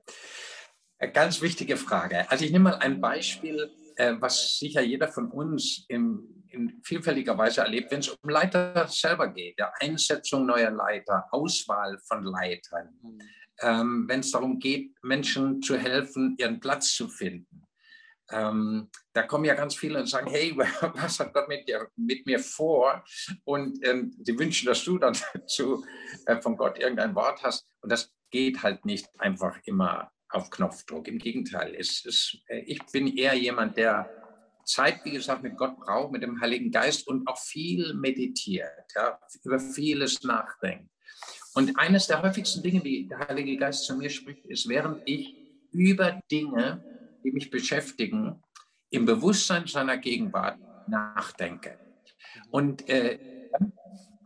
ganz 1.12 1.42
wichtige 1.42 1.76
Frage. 1.76 2.30
Also 2.30 2.44
ich 2.44 2.50
nehme 2.50 2.70
mal 2.70 2.76
ein 2.76 3.00
Beispiel, 3.00 3.70
äh, 3.96 4.14
was 4.18 4.58
sicher 4.58 4.80
jeder 4.80 5.08
von 5.08 5.30
uns 5.30 5.84
im 5.88 6.34
in 6.55 6.81
vielfältiger 6.85 7.37
Weise 7.37 7.62
erlebt, 7.62 7.90
wenn 7.90 8.01
es 8.01 8.09
um 8.09 8.29
Leiter 8.29 8.87
selber 8.88 9.29
geht, 9.29 9.59
ja, 9.59 9.73
Einsetzung 9.81 10.47
neuer 10.47 10.71
Leiter, 10.71 11.27
Auswahl 11.31 11.99
von 12.07 12.25
Leitern, 12.25 12.99
ähm, 13.61 14.07
wenn 14.09 14.21
es 14.21 14.31
darum 14.31 14.59
geht, 14.59 14.95
Menschen 15.03 15.62
zu 15.62 15.77
helfen, 15.77 16.37
ihren 16.38 16.61
Platz 16.61 16.95
zu 16.95 17.09
finden. 17.09 17.64
Ähm, 18.31 18.90
da 19.12 19.23
kommen 19.23 19.45
ja 19.45 19.55
ganz 19.55 19.75
viele 19.75 19.99
und 19.99 20.07
sagen, 20.07 20.31
hey, 20.31 20.57
was 20.95 21.21
hat 21.21 21.35
Gott 21.35 21.49
mit, 21.49 21.69
dir, 21.69 21.88
mit 21.97 22.27
mir 22.27 22.38
vor? 22.38 23.05
Und 23.45 23.87
ähm, 23.87 24.14
sie 24.23 24.38
wünschen, 24.38 24.67
dass 24.67 24.85
du 24.85 24.99
dann 24.99 25.14
zu, 25.47 25.85
äh, 26.27 26.40
von 26.40 26.57
Gott 26.57 26.79
irgendein 26.79 27.14
Wort 27.14 27.43
hast. 27.43 27.67
Und 27.81 27.93
das 27.93 28.12
geht 28.31 28.62
halt 28.62 28.85
nicht 28.85 29.09
einfach 29.19 29.59
immer 29.64 30.11
auf 30.31 30.51
Knopfdruck. 30.51 31.07
Im 31.07 31.19
Gegenteil, 31.19 31.75
es 31.79 32.05
ist, 32.05 32.38
äh, 32.49 32.61
ich 32.61 32.81
bin 32.87 33.14
eher 33.17 33.35
jemand, 33.35 33.77
der 33.77 34.11
Zeit, 34.64 35.05
wie 35.05 35.12
gesagt, 35.12 35.42
mit 35.42 35.57
Gott 35.57 35.77
braucht, 35.79 36.12
mit 36.12 36.22
dem 36.22 36.40
Heiligen 36.40 36.70
Geist 36.70 37.07
und 37.07 37.27
auch 37.29 37.38
viel 37.38 37.94
meditiert, 37.94 38.92
ja, 38.94 39.18
über 39.42 39.59
vieles 39.59 40.22
nachdenkt. 40.22 40.90
Und 41.55 41.79
eines 41.79 42.07
der 42.07 42.22
häufigsten 42.22 42.62
Dinge, 42.62 42.81
die 42.81 43.07
der 43.07 43.20
Heilige 43.20 43.57
Geist 43.57 43.85
zu 43.85 43.96
mir 43.96 44.11
spricht, 44.11 44.44
ist, 44.46 44.68
während 44.68 45.03
ich 45.07 45.37
über 45.70 46.20
Dinge, 46.31 46.85
die 47.24 47.33
mich 47.33 47.50
beschäftigen, 47.50 48.42
im 48.90 49.07
Bewusstsein 49.07 49.66
seiner 49.66 49.96
Gegenwart 49.96 50.59
nachdenke. 50.88 51.79
Und 52.50 52.88
äh, 52.88 53.18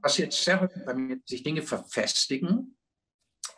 passiert 0.01 0.33
sehr 0.33 0.61
häufig 0.61 0.85
bei 0.85 0.94
mir, 0.94 1.16
dass 1.16 1.29
sich 1.29 1.42
Dinge 1.42 1.62
verfestigen, 1.62 2.77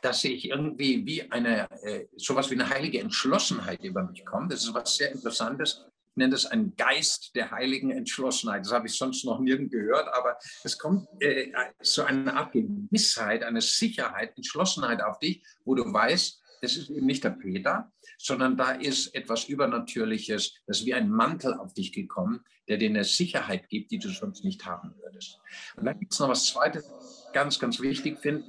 dass 0.03 0.25
ich 0.25 0.49
irgendwie 0.49 1.05
wie 1.05 1.31
eine, 1.31 1.71
äh, 1.83 2.07
sowas 2.17 2.51
wie 2.51 2.55
eine 2.55 2.69
heilige 2.69 3.01
Entschlossenheit 3.01 3.85
über 3.85 4.03
mich 4.03 4.25
kommt. 4.25 4.53
Das 4.53 4.63
ist 4.63 4.75
was 4.75 4.97
sehr 4.97 5.13
Interessantes 5.13 5.85
ich 6.11 6.17
nenne 6.17 6.33
das 6.33 6.47
einen 6.47 6.75
Geist 6.75 7.37
der 7.37 7.53
heiligen 7.53 7.93
Entschlossenheit. 7.93 8.65
Das 8.65 8.73
habe 8.73 8.89
ich 8.89 8.95
sonst 8.95 9.25
noch 9.25 9.39
nirgends 9.39 9.73
gehört, 9.73 10.09
aber 10.13 10.37
es 10.65 10.77
kommt 10.77 11.07
äh, 11.21 11.53
so 11.81 12.03
eine 12.03 12.35
Art 12.35 12.53
Gewissheit, 12.53 13.45
eine 13.45 13.61
Sicherheit, 13.61 14.37
Entschlossenheit 14.37 15.03
auf 15.03 15.21
dich, 15.21 15.43
wo 15.65 15.77
du 15.77 15.85
weißt, 15.85 16.43
das 16.63 16.77
ist 16.77 16.91
eben 16.91 17.07
nicht 17.07 17.25
der 17.25 17.31
Peter, 17.31 17.91
sondern 18.19 18.57
da 18.57 18.73
ist 18.73 19.15
etwas 19.15 19.45
Übernatürliches, 19.45 20.55
das 20.67 20.81
ist 20.81 20.87
wie 20.87 20.95
ein 20.95 21.11
Mantel 21.11 21.55
auf 21.55 21.73
dich 21.75 21.93
gekommen, 21.93 22.45
der 22.69 22.77
dir 22.77 22.91
eine 22.91 23.05
Sicherheit 23.05 23.69
gibt, 23.69 23.93
die 23.93 23.99
du 23.99 24.11
sonst 24.11 24.45
nicht 24.45 24.67
haben 24.67 24.95
würdest. 25.01 25.39
Und 25.77 25.87
dann 25.87 25.99
gibt 25.99 26.13
es 26.13 26.19
noch 26.19 26.29
was 26.29 26.45
Zweites, 26.45 26.85
ganz, 27.33 27.59
ganz 27.59 27.81
wichtig 27.81 28.19
finde. 28.19 28.45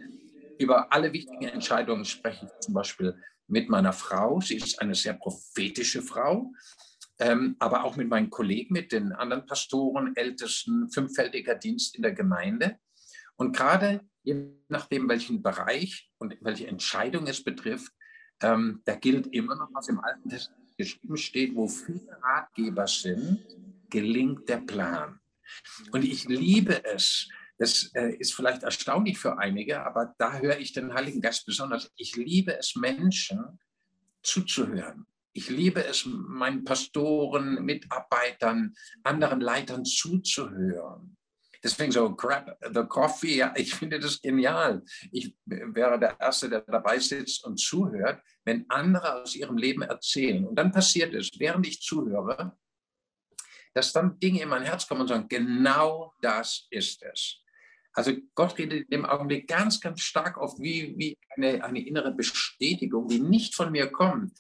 Über 0.58 0.92
alle 0.92 1.14
wichtigen 1.14 1.46
Entscheidungen 1.46 2.06
spreche 2.06 2.46
ich 2.46 2.66
zum 2.66 2.74
Beispiel 2.74 3.16
mit 3.48 3.70
meiner 3.70 3.94
Frau. 3.94 4.42
Sie 4.42 4.56
ist 4.56 4.82
eine 4.82 4.96
sehr 4.96 5.14
prophetische 5.14 6.02
Frau 6.02 6.52
ähm, 7.22 7.56
aber 7.60 7.84
auch 7.84 7.96
mit 7.96 8.10
meinen 8.10 8.32
Kollegen, 8.32 8.74
mit 8.74 8.92
den 8.92 9.12
anderen 9.12 9.46
Pastoren, 9.46 10.16
Ältesten, 10.16 10.90
fünffältiger 10.90 11.54
Dienst 11.54 11.96
in 11.96 12.02
der 12.02 12.14
Gemeinde. 12.14 12.78
Und 13.36 13.56
gerade 13.56 14.02
je 14.24 14.48
nachdem, 14.70 15.08
welchen 15.08 15.44
Bereich 15.44 16.10
und 16.18 16.36
welche 16.42 16.68
Entscheidung 16.68 17.28
es 17.28 17.44
betrifft, 17.44 17.92
ähm, 18.42 18.82
da 18.86 18.96
gilt 18.96 19.28
immer 19.28 19.56
noch, 19.56 19.70
was 19.72 19.88
im 19.88 20.00
Alten 20.00 20.30
Testament 20.30 20.76
geschrieben 20.78 21.18
steht, 21.18 21.56
wo 21.56 21.68
viele 21.68 22.18
Ratgeber 22.24 22.88
sind, 22.88 23.46
gelingt 23.90 24.50
der 24.50 24.62
Plan. 24.62 25.20
Und 25.92 26.04
ich 26.04 26.28
liebe 26.28 26.84
es, 26.86 27.30
das 27.60 27.92
äh, 27.94 28.16
ist 28.16 28.34
vielleicht 28.34 28.64
erstaunlich 28.64 29.20
für 29.20 29.38
einige, 29.38 29.86
aber 29.86 30.16
da 30.18 30.40
höre 30.40 30.58
ich 30.58 30.74
den 30.74 30.92
Heiligen 30.92 31.22
Geist 31.22 31.46
besonders. 31.46 31.92
Ich 31.98 32.16
liebe 32.16 32.58
es, 32.58 32.76
Menschen 32.76 33.60
zuzuhören. 34.24 35.06
Ich 35.34 35.50
liebe 35.50 35.84
es, 35.86 36.06
meinen 36.06 36.64
Pastoren, 36.64 37.64
Mitarbeitern, 37.64 38.74
anderen 39.04 39.40
Leitern 39.40 39.86
zuzuhören. 39.86 41.18
Deswegen 41.64 41.92
so 41.92 42.16
Grab 42.16 42.58
the 42.74 42.84
Coffee, 42.84 43.38
ja, 43.38 43.54
ich 43.56 43.76
finde 43.76 44.00
das 44.00 44.20
genial. 44.20 44.84
Ich 45.12 45.36
wäre 45.46 46.00
der 46.00 46.20
Erste, 46.20 46.50
der 46.50 46.62
dabei 46.62 46.98
sitzt 46.98 47.46
und 47.46 47.58
zuhört, 47.58 48.22
wenn 48.44 48.66
andere 48.70 49.22
aus 49.22 49.36
ihrem 49.36 49.58
Leben 49.58 49.84
erzählen. 49.84 50.46
Und 50.46 50.56
dann 50.56 50.72
passiert 50.72 51.14
es, 51.14 51.30
während 51.38 51.68
ich 51.68 51.80
zuhöre, 51.82 52.58
dass 53.74 53.94
dann 53.94 54.20
Dinge 54.20 54.42
in 54.42 54.50
mein 54.50 54.64
Herz 54.64 54.88
kommen 54.88 55.02
und 55.02 55.08
sagen, 55.08 55.28
genau 55.30 56.14
das 56.22 56.68
ist 56.72 57.04
es. 57.04 57.38
Also 57.94 58.14
Gott 58.36 58.58
redet 58.58 58.84
in 58.84 58.90
dem 58.90 59.06
Augenblick 59.06 59.48
ganz, 59.48 59.80
ganz 59.80 60.02
stark 60.02 60.38
oft 60.38 60.60
wie, 60.60 60.98
wie 60.98 61.18
eine, 61.36 61.64
eine 61.64 61.86
innere 61.86 62.12
Bestätigung, 62.12 63.08
die 63.08 63.20
nicht 63.20 63.54
von 63.54 63.72
mir 63.72 63.92
kommt, 63.92 64.34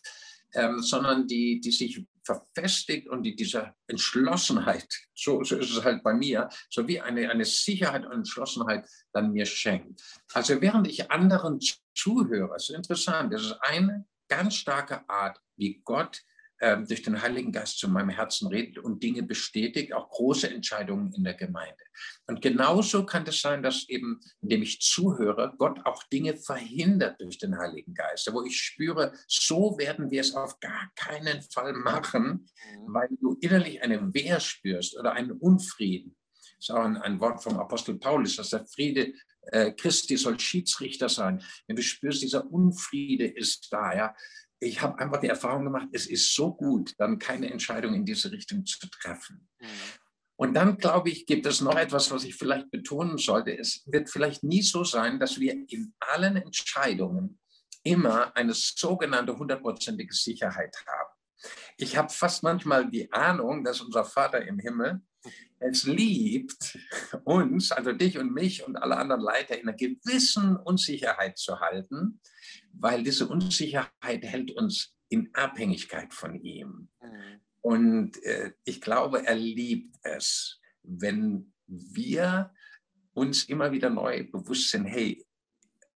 ähm, 0.53 0.81
sondern 0.81 1.27
die, 1.27 1.59
die 1.61 1.71
sich 1.71 2.05
verfestigt 2.23 3.07
und 3.07 3.23
die 3.23 3.35
dieser 3.35 3.75
Entschlossenheit, 3.87 4.87
so, 5.15 5.43
so 5.43 5.57
ist 5.57 5.75
es 5.75 5.83
halt 5.83 6.03
bei 6.03 6.13
mir, 6.13 6.49
so 6.69 6.87
wie 6.87 6.99
eine, 7.01 7.29
eine 7.29 7.45
Sicherheit 7.45 8.05
und 8.05 8.11
Entschlossenheit 8.11 8.87
dann 9.11 9.31
mir 9.31 9.45
schenkt. 9.45 10.01
Also 10.33 10.61
während 10.61 10.87
ich 10.87 11.09
anderen 11.09 11.59
zuhöre, 11.95 12.55
ist 12.55 12.69
interessant, 12.69 13.33
das 13.33 13.43
ist 13.43 13.57
eine 13.61 14.05
ganz 14.27 14.55
starke 14.55 15.07
Art, 15.09 15.39
wie 15.57 15.81
Gott 15.83 16.21
durch 16.61 17.01
den 17.01 17.19
Heiligen 17.21 17.51
Geist 17.51 17.79
zu 17.79 17.89
meinem 17.89 18.09
Herzen 18.09 18.47
redet 18.47 18.77
und 18.77 19.01
Dinge 19.01 19.23
bestätigt, 19.23 19.93
auch 19.93 20.09
große 20.09 20.47
Entscheidungen 20.47 21.11
in 21.13 21.23
der 21.23 21.33
Gemeinde. 21.33 21.83
Und 22.27 22.41
genauso 22.41 23.03
kann 23.05 23.25
es 23.25 23.41
sein, 23.41 23.63
dass 23.63 23.89
eben, 23.89 24.19
indem 24.41 24.61
ich 24.61 24.79
zuhöre, 24.79 25.55
Gott 25.57 25.83
auch 25.85 26.03
Dinge 26.03 26.37
verhindert 26.37 27.19
durch 27.19 27.39
den 27.39 27.57
Heiligen 27.57 27.95
Geist, 27.95 28.31
wo 28.31 28.43
ich 28.43 28.59
spüre, 28.59 29.11
so 29.27 29.75
werden 29.79 30.11
wir 30.11 30.21
es 30.21 30.35
auf 30.35 30.59
gar 30.59 30.91
keinen 30.95 31.41
Fall 31.41 31.73
machen, 31.73 32.47
mhm. 32.77 32.93
weil 32.93 33.09
du 33.19 33.37
innerlich 33.41 33.81
eine 33.81 34.13
Wehr 34.13 34.39
spürst 34.39 34.97
oder 34.97 35.13
einen 35.13 35.31
Unfrieden. 35.31 36.15
Das 36.57 36.69
ist 36.69 36.71
auch 36.75 36.83
ein, 36.83 36.97
ein 36.97 37.19
Wort 37.19 37.41
vom 37.41 37.59
Apostel 37.59 37.97
Paulus, 37.97 38.35
dass 38.35 38.51
der 38.51 38.67
Friede 38.67 39.13
äh, 39.47 39.71
Christi 39.71 40.15
soll 40.17 40.39
Schiedsrichter 40.39 41.09
sein. 41.09 41.43
Wenn 41.65 41.75
du 41.75 41.81
spürst, 41.81 42.21
dieser 42.21 42.45
Unfriede 42.51 43.25
ist 43.25 43.67
da, 43.71 43.95
ja, 43.95 44.15
ich 44.61 44.81
habe 44.81 44.99
einfach 44.99 45.19
die 45.19 45.27
Erfahrung 45.27 45.65
gemacht, 45.65 45.87
es 45.91 46.05
ist 46.05 46.35
so 46.35 46.53
gut, 46.53 46.93
dann 46.99 47.17
keine 47.17 47.49
Entscheidung 47.51 47.95
in 47.95 48.05
diese 48.05 48.31
Richtung 48.31 48.65
zu 48.65 48.77
treffen. 48.89 49.49
Mhm. 49.59 49.67
Und 50.35 50.53
dann, 50.53 50.77
glaube 50.77 51.09
ich, 51.09 51.25
gibt 51.25 51.45
es 51.45 51.61
noch 51.61 51.77
etwas, 51.77 52.09
was 52.11 52.23
ich 52.23 52.35
vielleicht 52.35 52.71
betonen 52.71 53.17
sollte. 53.17 53.55
Es 53.57 53.83
wird 53.85 54.09
vielleicht 54.09 54.43
nie 54.43 54.61
so 54.61 54.83
sein, 54.83 55.19
dass 55.19 55.39
wir 55.39 55.53
in 55.53 55.93
allen 55.99 56.35
Entscheidungen 56.35 57.39
immer 57.83 58.35
eine 58.35 58.53
sogenannte 58.53 59.37
hundertprozentige 59.37 60.13
Sicherheit 60.13 60.75
haben. 60.87 61.13
Ich 61.77 61.97
habe 61.97 62.09
fast 62.09 62.43
manchmal 62.43 62.89
die 62.89 63.11
Ahnung, 63.11 63.63
dass 63.63 63.81
unser 63.81 64.05
Vater 64.05 64.45
im 64.45 64.59
Himmel 64.59 65.01
es 65.59 65.83
liebt, 65.83 66.77
uns, 67.23 67.71
also 67.71 67.91
dich 67.91 68.17
und 68.17 68.33
mich 68.33 68.65
und 68.65 68.77
alle 68.77 68.97
anderen 68.97 69.21
Leiter 69.21 69.59
in 69.59 69.67
einer 69.67 69.77
gewissen 69.77 70.55
Unsicherheit 70.55 71.37
zu 71.37 71.59
halten, 71.59 72.19
weil 72.81 73.03
diese 73.03 73.27
Unsicherheit 73.27 74.23
hält 74.23 74.51
uns 74.51 74.95
in 75.09 75.29
Abhängigkeit 75.33 76.13
von 76.13 76.41
ihm. 76.41 76.89
Mhm. 77.01 77.39
Und 77.61 78.23
äh, 78.23 78.53
ich 78.63 78.81
glaube, 78.81 79.25
er 79.25 79.35
liebt 79.35 79.95
es, 80.01 80.59
wenn 80.81 81.53
wir 81.67 82.51
uns 83.13 83.43
immer 83.43 83.71
wieder 83.71 83.89
neu 83.91 84.27
bewusst 84.31 84.69
sind, 84.71 84.85
hey, 84.85 85.23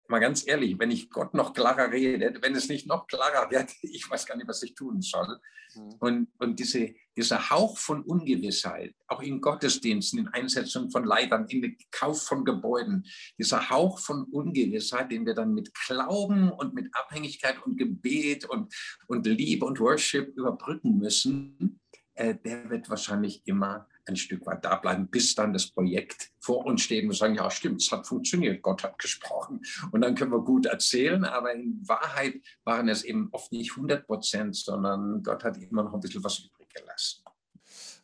mal 0.07 0.19
ganz 0.19 0.45
ehrlich, 0.47 0.77
wenn 0.79 0.91
ich 0.91 1.09
Gott 1.09 1.33
noch 1.33 1.53
klarer 1.53 1.91
rede, 1.91 2.37
wenn 2.41 2.55
es 2.55 2.69
nicht 2.69 2.87
noch 2.87 3.07
klarer 3.07 3.49
wird, 3.49 3.71
ich 3.81 4.09
weiß 4.09 4.25
gar 4.25 4.35
nicht, 4.35 4.47
was 4.47 4.63
ich 4.63 4.75
tun 4.75 5.01
soll. 5.01 5.39
Mhm. 5.75 5.95
Und, 5.99 6.27
und 6.39 6.59
diese, 6.59 6.93
dieser 7.15 7.49
Hauch 7.49 7.77
von 7.77 8.03
Ungewissheit, 8.03 8.93
auch 9.07 9.21
in 9.21 9.41
Gottesdiensten, 9.41 10.19
in 10.19 10.27
Einsetzung 10.27 10.91
von 10.91 11.05
Leitern, 11.05 11.45
in 11.47 11.77
Kauf 11.91 12.23
von 12.23 12.45
Gebäuden, 12.45 13.05
dieser 13.37 13.69
Hauch 13.69 13.99
von 13.99 14.23
Ungewissheit, 14.25 15.11
den 15.11 15.25
wir 15.25 15.33
dann 15.33 15.53
mit 15.53 15.73
Glauben 15.73 16.51
und 16.51 16.73
mit 16.73 16.93
Abhängigkeit 16.93 17.63
und 17.65 17.77
Gebet 17.77 18.45
und, 18.45 18.73
und 19.07 19.25
Liebe 19.25 19.65
und 19.65 19.79
Worship 19.79 20.35
überbrücken 20.35 20.97
müssen, 20.97 21.79
äh, 22.15 22.35
der 22.35 22.69
wird 22.69 22.89
wahrscheinlich 22.89 23.41
immer 23.45 23.87
ein 24.05 24.15
Stück 24.15 24.45
weit 24.45 24.63
da 24.65 24.75
bleiben, 24.75 25.07
bis 25.07 25.35
dann 25.35 25.53
das 25.53 25.67
Projekt 25.67 26.31
vor 26.39 26.65
uns 26.65 26.81
steht 26.81 27.05
und 27.05 27.15
sagen, 27.15 27.35
ja 27.35 27.49
stimmt, 27.49 27.81
es 27.81 27.91
hat 27.91 28.07
funktioniert, 28.07 28.61
Gott 28.61 28.83
hat 28.83 28.99
gesprochen. 28.99 29.61
Und 29.91 30.01
dann 30.01 30.15
können 30.15 30.31
wir 30.31 30.41
gut 30.41 30.65
erzählen, 30.65 31.23
aber 31.23 31.53
in 31.53 31.81
Wahrheit 31.87 32.35
waren 32.63 32.89
es 32.89 33.03
eben 33.03 33.29
oft 33.31 33.51
nicht 33.51 33.71
100 33.71 34.05
Prozent, 34.05 34.55
sondern 34.55 35.23
Gott 35.23 35.43
hat 35.43 35.57
immer 35.57 35.83
noch 35.83 35.93
ein 35.93 35.99
bisschen 35.99 36.23
was 36.23 36.39
übrig 36.39 36.69
gelassen. 36.73 37.23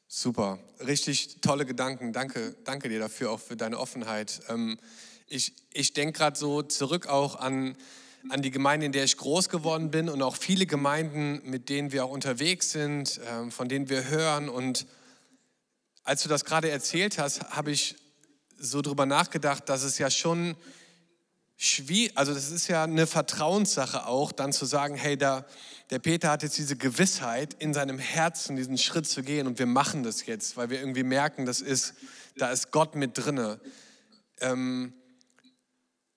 Super, 0.08 0.58
richtig 0.86 1.40
tolle 1.42 1.66
Gedanken. 1.66 2.14
Danke, 2.14 2.56
danke 2.64 2.90
dir 2.90 3.00
dafür, 3.00 3.32
auch 3.32 3.40
für 3.40 3.56
deine 3.56 3.78
Offenheit. 3.78 4.42
Ähm, 4.50 4.80
ich 5.28 5.54
ich 5.72 5.94
denke 5.94 6.18
gerade 6.18 6.38
so 6.38 6.64
zurück 6.64 7.08
auch 7.08 7.36
an, 7.36 7.76
an 8.30 8.42
die 8.42 8.52
Gemeinde, 8.52 8.88
in 8.88 8.92
der 8.92 9.04
ich 9.04 9.18
groß 9.18 9.50
geworden 9.50 9.92
bin 9.92 10.10
und 10.10 10.22
auch 10.22 10.36
viele 10.36 10.66
Gemeinden, 10.66 11.42
mit 11.46 11.70
denen 11.70 11.92
wir 11.92 12.06
auch 12.06 12.10
unterwegs 12.10 12.72
sind, 12.72 13.22
ähm, 13.30 13.52
von 13.52 13.70
denen 13.70 13.90
wir 13.90 14.10
hören 14.10 14.50
und 14.50 14.88
als 16.10 16.24
du 16.24 16.30
das 16.30 16.44
gerade 16.44 16.72
erzählt 16.72 17.20
hast, 17.20 17.52
habe 17.52 17.70
ich 17.70 17.96
so 18.58 18.82
drüber 18.82 19.06
nachgedacht, 19.06 19.70
dass 19.70 19.84
es 19.84 20.00
ja 20.00 20.10
schon 20.10 20.56
schwierig, 21.56 22.18
also 22.18 22.34
das 22.34 22.50
ist 22.50 22.68
ja 22.68 22.84
eine 22.84 23.06
Vertrauenssache 23.06 24.08
auch, 24.08 24.32
dann 24.32 24.52
zu 24.52 24.66
sagen, 24.66 24.96
hey, 24.96 25.18
da, 25.18 25.46
der 25.92 26.00
Peter 26.00 26.32
hat 26.32 26.42
jetzt 26.42 26.58
diese 26.58 26.76
Gewissheit 26.76 27.54
in 27.60 27.76
seinem 27.76 28.00
Herzen, 28.00 28.56
diesen 28.56 28.80
Schritt 28.80 29.08
zu 29.08 29.22
gehen 29.22 29.46
und 29.46 29.60
wir 29.60 29.68
machen 29.68 30.02
das 30.02 30.26
jetzt, 30.26 30.58
weil 30.58 30.72
wir 30.72 30.80
irgendwie 30.80 31.04
merken, 31.04 31.46
das 31.46 31.62
ist, 31.62 31.94
da 32.38 32.50
ist 32.50 32.72
Gott 32.72 32.96
mit 32.96 33.16
drinne. 33.16 33.60
Ähm, 34.42 34.94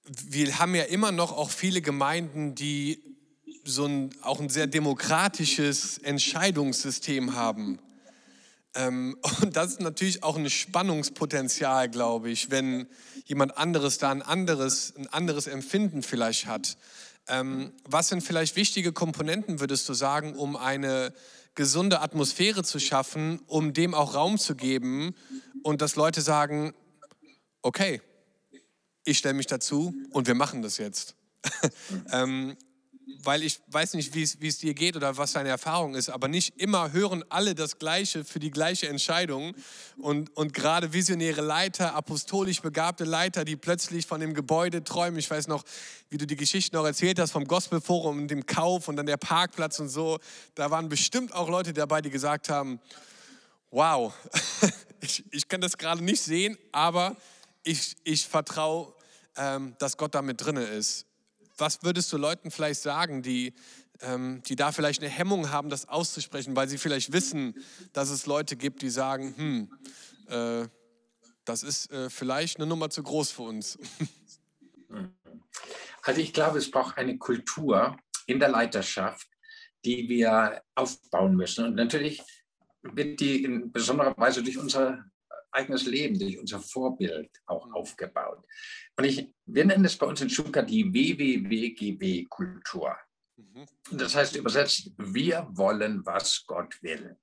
wir 0.06 0.58
haben 0.58 0.74
ja 0.74 0.84
immer 0.84 1.12
noch 1.12 1.32
auch 1.32 1.50
viele 1.50 1.82
Gemeinden, 1.82 2.54
die 2.54 2.98
so 3.64 3.84
ein, 3.84 4.10
auch 4.22 4.40
ein 4.40 4.48
sehr 4.48 4.68
demokratisches 4.68 5.98
Entscheidungssystem 5.98 7.34
haben. 7.34 7.78
Ähm, 8.74 9.16
und 9.42 9.56
das 9.56 9.72
ist 9.72 9.80
natürlich 9.80 10.22
auch 10.22 10.36
ein 10.36 10.48
Spannungspotenzial, 10.48 11.88
glaube 11.88 12.30
ich, 12.30 12.50
wenn 12.50 12.86
jemand 13.24 13.56
anderes 13.56 13.98
da 13.98 14.10
ein 14.10 14.22
anderes, 14.22 14.94
ein 14.96 15.08
anderes 15.08 15.46
Empfinden 15.46 16.02
vielleicht 16.02 16.46
hat. 16.46 16.76
Ähm, 17.28 17.72
was 17.84 18.08
sind 18.08 18.22
vielleicht 18.22 18.56
wichtige 18.56 18.92
Komponenten, 18.92 19.60
würdest 19.60 19.88
du 19.88 19.94
sagen, 19.94 20.34
um 20.34 20.56
eine 20.56 21.12
gesunde 21.54 22.00
Atmosphäre 22.00 22.64
zu 22.64 22.80
schaffen, 22.80 23.40
um 23.46 23.72
dem 23.74 23.94
auch 23.94 24.14
Raum 24.14 24.38
zu 24.38 24.54
geben 24.56 25.14
und 25.62 25.82
dass 25.82 25.96
Leute 25.96 26.20
sagen, 26.22 26.74
okay, 27.60 28.00
ich 29.04 29.18
stelle 29.18 29.34
mich 29.34 29.46
dazu 29.46 29.94
und 30.10 30.26
wir 30.26 30.34
machen 30.34 30.62
das 30.62 30.78
jetzt. 30.78 31.14
weil 33.24 33.42
ich 33.42 33.60
weiß 33.68 33.94
nicht, 33.94 34.14
wie 34.14 34.22
es 34.22 34.58
dir 34.58 34.74
geht 34.74 34.96
oder 34.96 35.16
was 35.16 35.32
deine 35.32 35.48
Erfahrung 35.48 35.94
ist, 35.94 36.08
aber 36.08 36.28
nicht 36.28 36.60
immer 36.60 36.92
hören 36.92 37.24
alle 37.28 37.54
das 37.54 37.78
Gleiche 37.78 38.24
für 38.24 38.38
die 38.38 38.50
gleiche 38.50 38.88
Entscheidung. 38.88 39.54
Und, 39.98 40.34
und 40.36 40.54
gerade 40.54 40.92
visionäre 40.92 41.40
Leiter, 41.40 41.94
apostolisch 41.94 42.60
begabte 42.60 43.04
Leiter, 43.04 43.44
die 43.44 43.56
plötzlich 43.56 44.06
von 44.06 44.20
dem 44.20 44.34
Gebäude 44.34 44.84
träumen. 44.84 45.18
Ich 45.18 45.30
weiß 45.30 45.48
noch, 45.48 45.64
wie 46.10 46.18
du 46.18 46.26
die 46.26 46.36
Geschichte 46.36 46.76
noch 46.76 46.84
erzählt 46.84 47.18
hast 47.18 47.32
vom 47.32 47.44
Gospelforum 47.44 48.18
und 48.18 48.28
dem 48.28 48.46
Kauf 48.46 48.88
und 48.88 48.96
dann 48.96 49.06
der 49.06 49.16
Parkplatz 49.16 49.78
und 49.80 49.88
so. 49.88 50.18
Da 50.54 50.70
waren 50.70 50.88
bestimmt 50.88 51.32
auch 51.34 51.48
Leute 51.48 51.72
dabei, 51.72 52.02
die 52.02 52.10
gesagt 52.10 52.48
haben, 52.48 52.80
wow, 53.70 54.12
ich, 55.00 55.24
ich 55.32 55.48
kann 55.48 55.60
das 55.60 55.76
gerade 55.76 56.02
nicht 56.04 56.22
sehen, 56.22 56.56
aber 56.70 57.16
ich, 57.64 57.96
ich 58.04 58.26
vertraue, 58.26 58.92
ähm, 59.36 59.74
dass 59.78 59.96
Gott 59.96 60.14
damit 60.14 60.44
drin 60.44 60.56
ist 60.56 61.06
was 61.62 61.84
würdest 61.84 62.12
du 62.12 62.18
Leuten 62.18 62.50
vielleicht 62.50 62.82
sagen, 62.82 63.22
die, 63.22 63.54
ähm, 64.00 64.42
die 64.46 64.56
da 64.56 64.72
vielleicht 64.72 65.00
eine 65.00 65.10
Hemmung 65.10 65.50
haben, 65.50 65.70
das 65.70 65.88
auszusprechen, 65.88 66.56
weil 66.56 66.68
sie 66.68 66.76
vielleicht 66.76 67.12
wissen, 67.12 67.54
dass 67.92 68.10
es 68.10 68.26
Leute 68.26 68.56
gibt, 68.56 68.82
die 68.82 68.90
sagen, 68.90 69.34
hm, 69.36 69.70
äh, 70.26 70.68
das 71.44 71.62
ist 71.62 71.90
äh, 71.92 72.10
vielleicht 72.10 72.58
eine 72.58 72.66
Nummer 72.66 72.90
zu 72.90 73.02
groß 73.02 73.30
für 73.30 73.42
uns. 73.42 73.78
Also 76.04 76.20
ich 76.20 76.32
glaube, 76.32 76.58
es 76.58 76.68
braucht 76.68 76.98
eine 76.98 77.16
Kultur 77.16 77.96
in 78.26 78.40
der 78.40 78.48
Leiterschaft, 78.48 79.28
die 79.84 80.08
wir 80.08 80.60
aufbauen 80.74 81.36
müssen. 81.36 81.64
Und 81.64 81.76
natürlich 81.76 82.20
wird 82.82 83.20
die 83.20 83.44
in 83.44 83.70
besonderer 83.70 84.12
Weise 84.18 84.42
durch 84.42 84.58
unser 84.58 85.04
eigenes 85.52 85.86
Leben, 85.86 86.18
durch 86.18 86.38
unser 86.38 86.60
Vorbild 86.60 87.30
auch 87.46 87.66
mhm. 87.66 87.74
aufgebaut. 87.74 88.44
Und 88.96 89.04
ich, 89.04 89.32
wir 89.46 89.64
nennen 89.64 89.84
es 89.84 89.96
bei 89.96 90.06
uns 90.06 90.20
in 90.20 90.30
Schuka 90.30 90.62
die 90.62 90.92
WWWGB-Kultur. 90.92 92.96
Mhm. 93.36 93.66
Das 93.92 94.14
heißt 94.14 94.36
übersetzt, 94.36 94.90
wir 94.96 95.46
wollen, 95.50 96.04
was 96.04 96.44
Gott 96.46 96.82
will. 96.82 97.16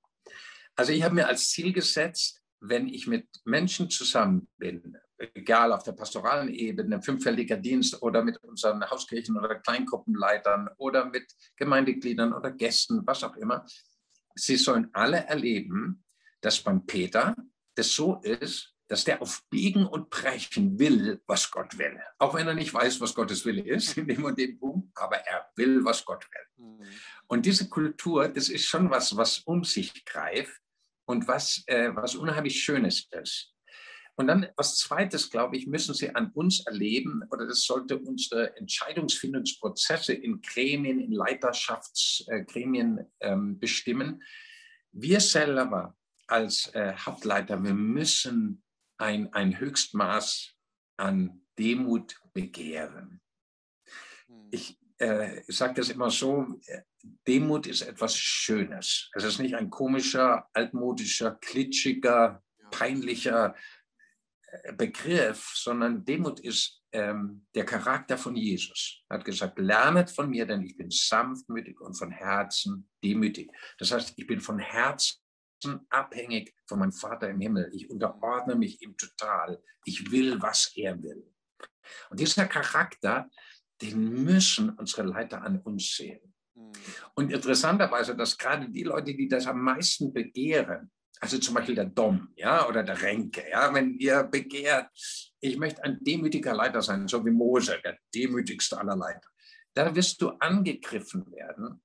Also 0.76 0.92
ich 0.92 1.02
habe 1.02 1.14
mir 1.14 1.26
als 1.26 1.50
Ziel 1.50 1.72
gesetzt, 1.72 2.42
wenn 2.60 2.88
ich 2.88 3.06
mit 3.06 3.26
Menschen 3.44 3.90
zusammen 3.90 4.48
bin, 4.58 4.96
egal 5.34 5.72
auf 5.72 5.82
der 5.82 5.92
pastoralen 5.92 6.48
Ebene, 6.48 7.02
fünffälliger 7.02 7.56
Dienst 7.56 8.00
oder 8.02 8.22
mit 8.22 8.36
unseren 8.42 8.88
Hauskirchen 8.88 9.38
oder 9.38 9.56
Kleingruppenleitern 9.56 10.68
oder 10.76 11.06
mit 11.06 11.26
Gemeindegliedern 11.56 12.32
oder 12.32 12.50
Gästen, 12.50 13.06
was 13.06 13.24
auch 13.24 13.36
immer, 13.36 13.64
sie 14.34 14.56
sollen 14.56 14.88
alle 14.92 15.26
erleben, 15.26 16.04
dass 16.40 16.60
beim 16.60 16.86
Peter 16.86 17.34
das 17.80 17.94
so 17.94 18.20
ist, 18.22 18.74
dass 18.88 19.04
der 19.04 19.22
auf 19.22 19.42
Biegen 19.48 19.86
und 19.86 20.10
Brechen 20.10 20.78
will, 20.78 21.22
was 21.26 21.50
Gott 21.50 21.78
will. 21.78 21.98
Auch 22.18 22.34
wenn 22.34 22.46
er 22.46 22.54
nicht 22.54 22.74
weiß, 22.74 23.00
was 23.00 23.14
Gottes 23.14 23.46
Wille 23.46 23.62
ist, 23.62 23.96
in 23.96 24.06
dem 24.06 24.24
und 24.24 24.36
dem 24.36 24.58
Punkt, 24.58 24.90
aber 24.96 25.16
er 25.16 25.48
will, 25.56 25.82
was 25.84 26.04
Gott 26.04 26.26
will. 26.30 26.66
Mhm. 26.66 26.84
Und 27.26 27.46
diese 27.46 27.70
Kultur, 27.70 28.28
das 28.28 28.50
ist 28.50 28.66
schon 28.66 28.90
was, 28.90 29.16
was 29.16 29.38
um 29.38 29.64
sich 29.64 30.04
greift 30.04 30.60
und 31.06 31.26
was, 31.26 31.62
äh, 31.68 31.94
was 31.94 32.16
unheimlich 32.16 32.62
Schönes 32.62 33.08
ist. 33.12 33.54
Und 34.16 34.26
dann 34.26 34.48
was 34.56 34.76
Zweites, 34.76 35.30
glaube 35.30 35.56
ich, 35.56 35.66
müssen 35.66 35.94
Sie 35.94 36.14
an 36.14 36.30
uns 36.32 36.66
erleben, 36.66 37.22
oder 37.30 37.46
das 37.46 37.62
sollte 37.62 37.96
unsere 37.96 38.54
Entscheidungsfindungsprozesse 38.56 40.12
in 40.12 40.42
Gremien, 40.42 41.00
in 41.00 41.12
Leiterschaftsgremien 41.12 43.06
ähm, 43.20 43.58
bestimmen. 43.58 44.22
Wir 44.92 45.20
selber 45.20 45.96
als 46.30 46.68
äh, 46.74 46.94
Hauptleiter, 46.94 47.62
wir 47.62 47.74
müssen 47.74 48.62
ein, 48.98 49.32
ein 49.32 49.58
Höchstmaß 49.58 50.54
an 50.96 51.42
Demut 51.58 52.20
begehren. 52.32 53.20
Hm. 54.26 54.48
Ich 54.50 54.78
äh, 54.98 55.42
sage 55.48 55.74
das 55.74 55.88
immer 55.88 56.10
so, 56.10 56.46
Demut 57.26 57.66
ist 57.66 57.82
etwas 57.82 58.16
Schönes. 58.16 59.10
Es 59.14 59.24
ist 59.24 59.38
nicht 59.38 59.54
ein 59.54 59.70
komischer, 59.70 60.46
altmodischer, 60.52 61.36
klitschiger, 61.40 62.42
peinlicher 62.70 63.54
äh, 64.46 64.72
Begriff, 64.74 65.52
sondern 65.54 66.04
Demut 66.04 66.40
ist 66.40 66.82
ähm, 66.92 67.46
der 67.54 67.64
Charakter 67.64 68.18
von 68.18 68.36
Jesus. 68.36 69.02
Er 69.08 69.18
hat 69.18 69.24
gesagt, 69.24 69.58
lernet 69.58 70.10
von 70.10 70.28
mir, 70.28 70.46
denn 70.46 70.62
ich 70.62 70.76
bin 70.76 70.90
sanftmütig 70.90 71.80
und 71.80 71.94
von 71.94 72.10
Herzen 72.10 72.88
demütig. 73.02 73.50
Das 73.78 73.92
heißt, 73.92 74.14
ich 74.16 74.26
bin 74.26 74.40
von 74.40 74.58
Herzen 74.58 75.19
abhängig 75.88 76.54
von 76.66 76.78
meinem 76.78 76.92
Vater 76.92 77.28
im 77.28 77.40
Himmel. 77.40 77.70
Ich 77.72 77.90
unterordne 77.90 78.54
mich 78.54 78.82
ihm 78.82 78.96
total. 78.96 79.62
Ich 79.84 80.10
will, 80.10 80.40
was 80.40 80.72
er 80.76 81.02
will. 81.02 81.24
Und 82.10 82.20
dieser 82.20 82.46
Charakter, 82.46 83.28
den 83.80 84.24
müssen 84.24 84.70
unsere 84.70 85.02
Leiter 85.02 85.42
an 85.42 85.60
uns 85.60 85.96
sehen. 85.96 86.34
Mhm. 86.54 86.72
Und 87.14 87.32
interessanterweise, 87.32 88.16
dass 88.16 88.36
gerade 88.36 88.68
die 88.70 88.84
Leute, 88.84 89.14
die 89.14 89.28
das 89.28 89.46
am 89.46 89.60
meisten 89.60 90.12
begehren, 90.12 90.90
also 91.20 91.38
zum 91.38 91.54
Beispiel 91.54 91.74
der 91.74 91.86
Dom 91.86 92.32
ja, 92.36 92.66
oder 92.66 92.82
der 92.82 93.00
Renke, 93.00 93.44
ja, 93.50 93.72
wenn 93.74 93.98
ihr 93.98 94.24
begehrt, 94.24 94.88
ich 95.40 95.58
möchte 95.58 95.84
ein 95.84 95.98
demütiger 96.00 96.54
Leiter 96.54 96.80
sein, 96.80 97.06
so 97.08 97.24
wie 97.24 97.30
Mose, 97.30 97.78
der 97.84 97.98
demütigste 98.14 98.78
aller 98.78 98.96
Leiter, 98.96 99.28
da 99.74 99.94
wirst 99.94 100.20
du 100.20 100.30
angegriffen 100.30 101.30
werden 101.32 101.80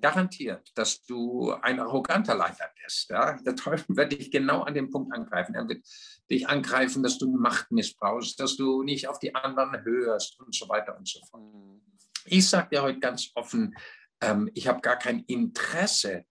garantiert, 0.00 0.70
dass 0.74 1.04
du 1.04 1.52
ein 1.52 1.80
arroganter 1.80 2.34
Leiter 2.34 2.70
bist. 2.82 3.10
Ja? 3.10 3.36
Der 3.42 3.54
Teufel 3.54 3.96
wird 3.96 4.12
dich 4.12 4.30
genau 4.30 4.62
an 4.62 4.74
dem 4.74 4.90
Punkt 4.90 5.14
angreifen. 5.14 5.54
Er 5.54 5.68
wird 5.68 5.86
dich 6.30 6.48
angreifen, 6.48 7.02
dass 7.02 7.18
du 7.18 7.30
Macht 7.30 7.70
missbrauchst, 7.70 8.40
dass 8.40 8.56
du 8.56 8.82
nicht 8.82 9.08
auf 9.08 9.18
die 9.18 9.34
anderen 9.34 9.84
hörst 9.84 10.38
und 10.40 10.54
so 10.54 10.68
weiter 10.68 10.96
und 10.96 11.08
so 11.08 11.20
fort. 11.26 11.42
Mhm. 11.42 11.80
Ich 12.26 12.48
sage 12.48 12.68
dir 12.70 12.82
heute 12.82 13.00
ganz 13.00 13.30
offen, 13.34 13.74
ähm, 14.20 14.50
ich 14.54 14.68
habe 14.68 14.80
gar 14.80 14.96
kein 14.96 15.20
Interesse 15.20 16.24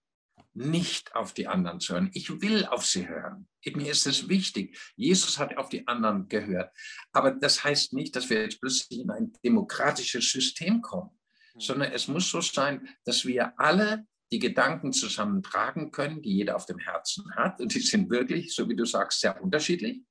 nicht 0.54 1.14
auf 1.14 1.32
die 1.32 1.46
anderen 1.46 1.80
zu 1.80 1.94
hören. 1.94 2.10
Ich 2.12 2.40
will 2.40 2.66
auf 2.66 2.84
sie 2.84 3.08
hören. 3.08 3.48
Mir 3.64 3.92
ist 3.92 4.06
es 4.06 4.28
wichtig. 4.28 4.78
Jesus 4.96 5.38
hat 5.38 5.56
auf 5.56 5.68
die 5.68 5.86
anderen 5.86 6.28
gehört. 6.28 6.72
Aber 7.12 7.30
das 7.32 7.62
heißt 7.62 7.92
nicht, 7.92 8.16
dass 8.16 8.30
wir 8.30 8.42
jetzt 8.42 8.60
plötzlich 8.60 9.00
in 9.00 9.10
ein 9.10 9.32
demokratisches 9.44 10.30
System 10.30 10.82
kommen, 10.82 11.10
hm. 11.52 11.60
sondern 11.60 11.92
es 11.92 12.08
muss 12.08 12.30
so 12.30 12.40
sein, 12.40 12.88
dass 13.04 13.24
wir 13.24 13.58
alle 13.58 14.06
die 14.32 14.38
Gedanken 14.38 14.92
zusammentragen 14.92 15.90
können, 15.90 16.22
die 16.22 16.34
jeder 16.34 16.56
auf 16.56 16.66
dem 16.66 16.78
Herzen 16.78 17.34
hat. 17.34 17.60
Und 17.60 17.74
die 17.74 17.80
sind 17.80 18.10
wirklich, 18.10 18.54
so 18.54 18.68
wie 18.68 18.76
du 18.76 18.84
sagst, 18.84 19.20
sehr 19.20 19.40
unterschiedlich. 19.42 20.02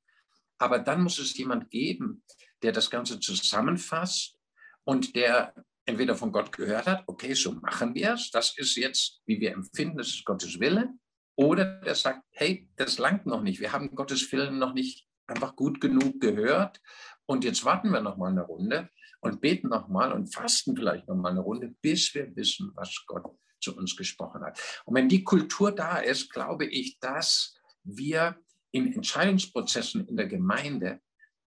Aber 0.57 0.79
dann 0.79 1.03
muss 1.03 1.19
es 1.19 1.37
jemand 1.37 1.69
geben, 1.69 2.23
der 2.61 2.73
das 2.73 2.89
Ganze 2.89 3.19
zusammenfasst 3.19 4.37
und 4.83 5.15
der 5.15 5.53
entweder 5.89 6.15
von 6.15 6.31
Gott 6.31 6.51
gehört 6.51 6.85
hat, 6.85 7.03
okay, 7.07 7.33
so 7.33 7.53
machen 7.53 7.95
wir 7.95 8.13
es, 8.13 8.29
das 8.29 8.55
ist 8.57 8.75
jetzt, 8.75 9.21
wie 9.25 9.39
wir 9.39 9.51
empfinden, 9.53 9.97
das 9.97 10.09
ist 10.09 10.25
Gottes 10.25 10.59
Wille, 10.59 10.93
oder 11.35 11.81
der 11.81 11.95
sagt, 11.95 12.23
hey, 12.31 12.69
das 12.75 12.99
langt 12.99 13.25
noch 13.25 13.41
nicht, 13.41 13.59
wir 13.59 13.71
haben 13.71 13.95
Gottes 13.95 14.31
Willen 14.31 14.59
noch 14.59 14.73
nicht 14.73 15.07
einfach 15.25 15.55
gut 15.55 15.81
genug 15.81 16.21
gehört 16.21 16.79
und 17.25 17.43
jetzt 17.43 17.65
warten 17.65 17.89
wir 17.91 18.01
noch 18.01 18.17
mal 18.17 18.29
eine 18.29 18.43
Runde 18.43 18.89
und 19.21 19.41
beten 19.41 19.69
noch 19.69 19.87
mal 19.87 20.11
und 20.13 20.33
fasten 20.33 20.75
vielleicht 20.75 21.07
noch 21.07 21.15
mal 21.15 21.31
eine 21.31 21.41
Runde, 21.41 21.75
bis 21.81 22.13
wir 22.13 22.35
wissen, 22.35 22.71
was 22.75 23.03
Gott 23.07 23.25
zu 23.59 23.75
uns 23.75 23.95
gesprochen 23.95 24.43
hat. 24.43 24.59
Und 24.85 24.95
wenn 24.95 25.09
die 25.09 25.23
Kultur 25.23 25.71
da 25.71 25.97
ist, 25.97 26.31
glaube 26.31 26.65
ich, 26.65 26.99
dass 26.99 27.55
wir 27.83 28.37
in 28.71 28.93
Entscheidungsprozessen 28.93 30.07
in 30.07 30.15
der 30.15 30.27
Gemeinde 30.27 31.01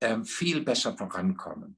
ähm, 0.02 0.26
viel 0.26 0.62
besser 0.62 0.98
vorankommen. 0.98 1.78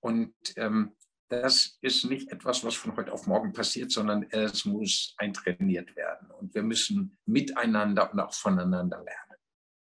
Und 0.00 0.34
ähm, 0.56 0.94
das 1.28 1.78
ist 1.82 2.04
nicht 2.04 2.30
etwas, 2.32 2.64
was 2.64 2.74
von 2.74 2.96
heute 2.96 3.12
auf 3.12 3.26
morgen 3.26 3.52
passiert, 3.52 3.90
sondern 3.90 4.24
es 4.30 4.64
muss 4.64 5.14
eintrainiert 5.18 5.94
werden. 5.96 6.30
Und 6.30 6.54
wir 6.54 6.62
müssen 6.62 7.18
miteinander 7.26 8.10
und 8.12 8.20
auch 8.20 8.32
voneinander 8.32 9.02
lernen. 9.02 9.36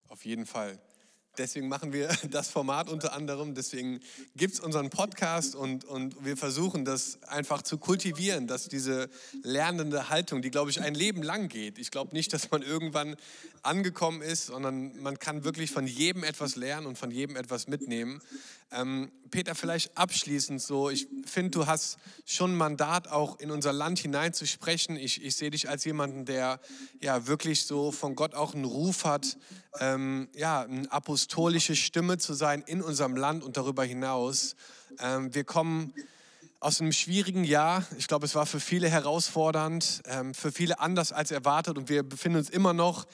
Auf 0.09 0.25
jeden 0.25 0.47
Fall. 0.47 0.81
Deswegen 1.39 1.69
machen 1.69 1.93
wir 1.93 2.09
das 2.31 2.49
Format 2.49 2.89
unter 2.89 3.13
anderem, 3.13 3.55
deswegen 3.55 4.01
gibt 4.37 4.55
es 4.55 4.61
unseren 4.61 4.91
Podcast 4.91 5.55
und, 5.55 5.85
und 5.85 6.25
wir 6.25 6.37
versuchen 6.37 6.85
das 6.85 7.23
einfach 7.25 7.63
zu 7.63 7.79
kultivieren, 7.79 8.47
dass 8.47 8.69
diese 8.69 9.09
lernende 9.43 10.09
Haltung, 10.09 10.43
die, 10.43 10.51
glaube 10.51 10.71
ich, 10.71 10.81
ein 10.81 10.95
Leben 10.95 11.23
lang 11.23 11.49
geht. 11.49 11.79
Ich 11.79 11.91
glaube 11.91 12.15
nicht, 12.15 12.33
dass 12.33 12.51
man 12.51 12.63
irgendwann 12.63 13.17
angekommen 13.63 14.23
ist, 14.23 14.47
sondern 14.47 15.01
man 15.03 15.19
kann 15.19 15.45
wirklich 15.45 15.71
von 15.71 15.87
jedem 15.87 16.25
etwas 16.25 16.57
lernen 16.57 16.87
und 16.87 16.97
von 16.97 17.11
jedem 17.11 17.37
etwas 17.37 17.67
mitnehmen. 17.67 18.21
Ähm, 18.73 19.13
Peter, 19.31 19.55
vielleicht 19.55 19.97
abschließend 19.97 20.61
so, 20.61 20.91
ich 20.91 21.07
finde, 21.25 21.51
du 21.51 21.67
hast 21.67 21.99
schon 22.25 22.53
ein 22.53 22.57
Mandat, 22.57 23.09
auch 23.09 23.39
in 23.39 23.51
unser 23.51 23.73
Land 23.73 23.99
hineinzusprechen. 23.99 24.97
Ich, 24.97 25.25
ich 25.25 25.37
sehe 25.37 25.51
dich 25.51 25.69
als 25.69 25.85
jemanden, 25.85 26.25
der 26.25 26.61
ja 27.01 27.27
wirklich 27.27 27.65
so 27.65 27.93
von 27.93 28.17
Gott 28.17 28.35
auch 28.35 28.55
einen 28.55 28.65
Ruf 28.65 29.05
hat, 29.05 29.37
ähm, 29.79 30.29
ja, 30.35 30.63
eine 30.63 30.91
apostolische 31.27 31.75
Stimme 31.75 32.19
zu 32.19 32.35
sein 32.35 32.63
in 32.67 32.81
unserem 32.81 33.17
Land 33.17 33.43
und 33.43 33.57
darüber 33.57 33.83
hinaus. 33.83 34.55
Ähm, 35.01 35.35
wir 35.35 35.43
kommen 35.43 35.93
aus 36.61 36.81
einem 36.81 36.93
schwierigen 36.93 37.43
Jahr. 37.43 37.85
Ich 37.99 38.07
glaube, 38.07 38.27
es 38.27 38.37
war 38.37 38.47
für 38.47 38.61
viele 38.61 38.89
herausfordernd, 38.89 40.03
ähm, 40.07 40.35
für 40.35 40.53
viele 40.53 40.79
anders 40.79 41.11
als 41.11 41.33
erwartet 41.33 41.79
und 41.79 41.89
wir 41.89 42.05
befinden 42.05 42.39
uns 42.39 42.49
immer 42.49 42.73
noch 42.75 43.09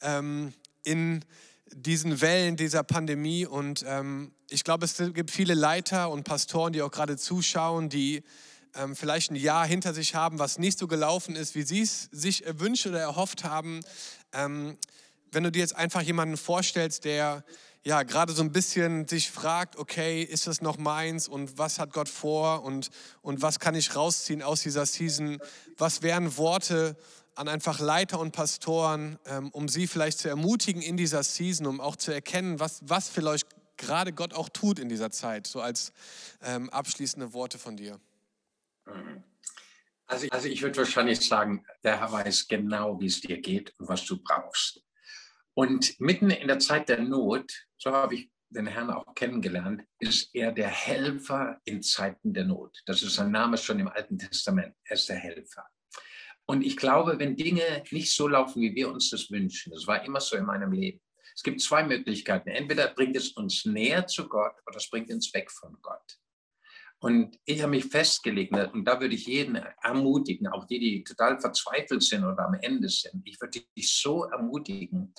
ähm, 0.00 0.52
in 0.84 1.24
diesen 1.72 2.20
Wellen 2.20 2.54
dieser 2.54 2.84
Pandemie. 2.84 3.46
Und 3.46 3.84
ähm, 3.84 4.30
ich 4.48 4.62
glaube, 4.62 4.84
es 4.84 4.96
gibt 4.96 5.32
viele 5.32 5.54
Leiter 5.54 6.10
und 6.10 6.22
Pastoren, 6.22 6.72
die 6.72 6.82
auch 6.82 6.92
gerade 6.92 7.16
zuschauen, 7.16 7.88
die 7.88 8.22
ähm, 8.76 8.94
vielleicht 8.94 9.32
ein 9.32 9.36
Jahr 9.36 9.66
hinter 9.66 9.92
sich 9.92 10.14
haben, 10.14 10.38
was 10.38 10.60
nicht 10.60 10.78
so 10.78 10.86
gelaufen 10.86 11.34
ist, 11.34 11.56
wie 11.56 11.62
sie 11.62 11.82
es 11.82 12.04
sich 12.12 12.46
erwünscht 12.46 12.86
oder 12.86 13.00
erhofft 13.00 13.42
haben. 13.42 13.80
Wenn 15.32 15.44
du 15.44 15.52
dir 15.52 15.60
jetzt 15.60 15.76
einfach 15.76 16.02
jemanden 16.02 16.36
vorstellst, 16.36 17.04
der 17.04 17.44
ja 17.84 18.02
gerade 18.02 18.32
so 18.32 18.42
ein 18.42 18.52
bisschen 18.52 19.06
sich 19.06 19.30
fragt, 19.30 19.76
okay, 19.76 20.22
ist 20.22 20.46
das 20.46 20.60
noch 20.60 20.76
meins 20.76 21.28
und 21.28 21.56
was 21.58 21.78
hat 21.78 21.92
Gott 21.92 22.08
vor 22.08 22.64
und, 22.64 22.90
und 23.22 23.42
was 23.42 23.60
kann 23.60 23.74
ich 23.74 23.94
rausziehen 23.94 24.42
aus 24.42 24.62
dieser 24.62 24.86
Season? 24.86 25.38
Was 25.76 26.02
wären 26.02 26.36
Worte, 26.36 26.96
an 27.36 27.48
einfach 27.48 27.78
Leiter 27.78 28.18
und 28.18 28.32
Pastoren, 28.32 29.18
ähm, 29.26 29.50
um 29.50 29.68
sie 29.68 29.86
vielleicht 29.86 30.18
zu 30.18 30.28
ermutigen 30.28 30.82
in 30.82 30.96
dieser 30.96 31.22
Season, 31.22 31.66
um 31.66 31.80
auch 31.80 31.96
zu 31.96 32.12
erkennen, 32.12 32.58
was, 32.58 32.80
was 32.82 33.08
vielleicht 33.08 33.46
gerade 33.76 34.12
Gott 34.12 34.32
auch 34.32 34.48
tut 34.48 34.78
in 34.78 34.88
dieser 34.88 35.10
Zeit, 35.10 35.46
so 35.46 35.60
als 35.60 35.92
ähm, 36.42 36.70
abschließende 36.70 37.32
Worte 37.34 37.58
von 37.58 37.76
dir? 37.76 38.00
Also, 40.06 40.28
also 40.30 40.48
ich 40.48 40.62
würde 40.62 40.78
wahrscheinlich 40.78 41.20
sagen, 41.20 41.64
der 41.84 42.00
Herr 42.00 42.10
weiß 42.10 42.48
genau, 42.48 42.98
wie 43.00 43.06
es 43.06 43.20
dir 43.20 43.40
geht 43.40 43.74
und 43.78 43.88
was 43.88 44.04
du 44.04 44.16
brauchst. 44.22 44.82
Und 45.56 45.98
mitten 45.98 46.28
in 46.28 46.48
der 46.48 46.58
Zeit 46.58 46.90
der 46.90 47.00
Not, 47.00 47.50
so 47.78 47.90
habe 47.90 48.14
ich 48.14 48.30
den 48.50 48.66
Herrn 48.66 48.90
auch 48.90 49.14
kennengelernt, 49.14 49.82
ist 49.98 50.28
er 50.34 50.52
der 50.52 50.68
Helfer 50.68 51.58
in 51.64 51.82
Zeiten 51.82 52.34
der 52.34 52.44
Not. 52.44 52.78
Das 52.84 53.02
ist 53.02 53.14
sein 53.14 53.30
Name 53.30 53.56
schon 53.56 53.80
im 53.80 53.88
Alten 53.88 54.18
Testament. 54.18 54.74
Er 54.84 54.96
ist 54.96 55.08
der 55.08 55.16
Helfer. 55.16 55.66
Und 56.44 56.62
ich 56.62 56.76
glaube, 56.76 57.18
wenn 57.18 57.36
Dinge 57.36 57.82
nicht 57.90 58.12
so 58.12 58.28
laufen, 58.28 58.60
wie 58.60 58.74
wir 58.74 58.90
uns 58.90 59.08
das 59.08 59.30
wünschen, 59.30 59.72
das 59.72 59.86
war 59.86 60.04
immer 60.04 60.20
so 60.20 60.36
in 60.36 60.44
meinem 60.44 60.72
Leben. 60.72 61.00
Es 61.34 61.42
gibt 61.42 61.62
zwei 61.62 61.82
Möglichkeiten. 61.82 62.50
Entweder 62.50 62.88
bringt 62.88 63.16
es 63.16 63.30
uns 63.30 63.64
näher 63.64 64.06
zu 64.06 64.28
Gott 64.28 64.54
oder 64.66 64.76
es 64.76 64.90
bringt 64.90 65.10
uns 65.10 65.32
weg 65.32 65.50
von 65.50 65.74
Gott. 65.80 66.18
Und 66.98 67.38
ich 67.44 67.62
habe 67.62 67.70
mich 67.70 67.86
festgelegt, 67.86 68.52
ne, 68.52 68.70
und 68.72 68.84
da 68.86 69.00
würde 69.00 69.14
ich 69.14 69.26
jeden 69.26 69.56
ermutigen, 69.82 70.46
auch 70.48 70.66
die, 70.66 70.78
die 70.78 71.04
total 71.04 71.38
verzweifelt 71.38 72.02
sind 72.02 72.24
oder 72.24 72.46
am 72.46 72.54
Ende 72.54 72.88
sind, 72.88 73.22
ich 73.26 73.40
würde 73.40 73.60
dich 73.76 73.92
so 73.92 74.24
ermutigen, 74.24 75.12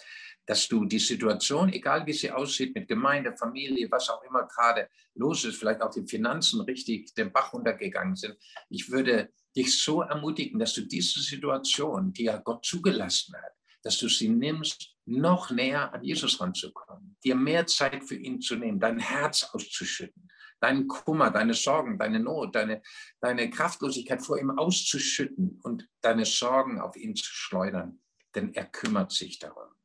dass 0.48 0.68
du 0.68 0.86
die 0.86 1.00
Situation, 1.00 1.72
egal 1.72 2.06
wie 2.08 2.14
sie 2.14 2.32
aussieht, 2.32 2.74
mit 2.74 2.88
Gemeinde, 2.88 3.36
Familie, 3.36 3.92
was 3.92 4.10
auch 4.10 4.24
immer 4.24 4.48
gerade 4.48 4.90
los 5.14 5.44
ist, 5.44 5.58
vielleicht 5.58 5.82
auch 5.82 5.94
die 5.94 6.08
Finanzen 6.08 6.62
richtig 6.62 7.14
den 7.14 7.32
Bach 7.32 7.54
runtergegangen 7.54 8.16
sind, 8.16 8.38
ich 8.70 8.90
würde 8.90 9.30
dich 9.56 9.78
so 9.78 10.02
ermutigen, 10.02 10.58
dass 10.58 10.74
du 10.74 10.82
diese 10.82 11.20
Situation, 11.20 12.14
die 12.14 12.24
ja 12.24 12.38
Gott 12.38 12.66
zugelassen 12.66 13.36
hat, 13.36 13.52
dass 13.84 13.98
du 13.98 14.08
sie 14.08 14.30
nimmst, 14.30 14.96
noch 15.06 15.52
näher 15.52 15.94
an 15.94 16.04
Jesus 16.04 16.40
ranzukommen, 16.40 17.18
dir 17.24 17.36
mehr 17.36 17.68
Zeit 17.68 18.04
für 18.04 18.16
ihn 18.16 18.40
zu 18.40 18.56
nehmen, 18.56 18.80
dein 18.80 19.00
Herz 19.00 19.44
auszuschütten, 19.52 20.30
deinen 20.62 20.88
Kummer, 20.88 21.30
deine 21.30 21.54
Sorgen, 21.54 22.00
deine 22.00 22.20
Not, 22.20 22.56
deine, 22.56 22.82
deine 23.20 23.50
Kraftlosigkeit 23.50 24.22
vor 24.22 24.40
ihm 24.40 24.52
auszuschütten 24.52 25.60
und 25.64 25.90
deine 26.02 26.26
Sorgen 26.26 26.80
auf 26.80 26.96
ihn 26.96 27.16
zu 27.16 27.26
schleudern, 27.26 28.00
denn 28.34 28.54
er 28.54 28.66
kümmert 28.66 29.12
sich 29.12 29.40
darum. 29.40 29.77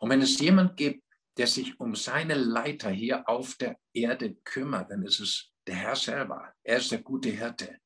Und 0.00 0.10
wenn 0.10 0.22
es 0.22 0.38
jemand 0.40 0.76
gibt, 0.76 1.04
der 1.36 1.46
sich 1.46 1.78
um 1.78 1.94
seine 1.94 2.34
Leiter 2.34 2.90
hier 2.90 3.28
auf 3.28 3.54
der 3.54 3.78
Erde 3.92 4.34
kümmert, 4.44 4.90
dann 4.90 5.02
ist 5.02 5.20
es 5.20 5.52
der 5.66 5.76
Herr 5.76 5.96
selber. 5.96 6.52
Er 6.62 6.78
ist 6.78 6.90
der 6.90 7.02
gute 7.02 7.28
Hirte. 7.30 7.78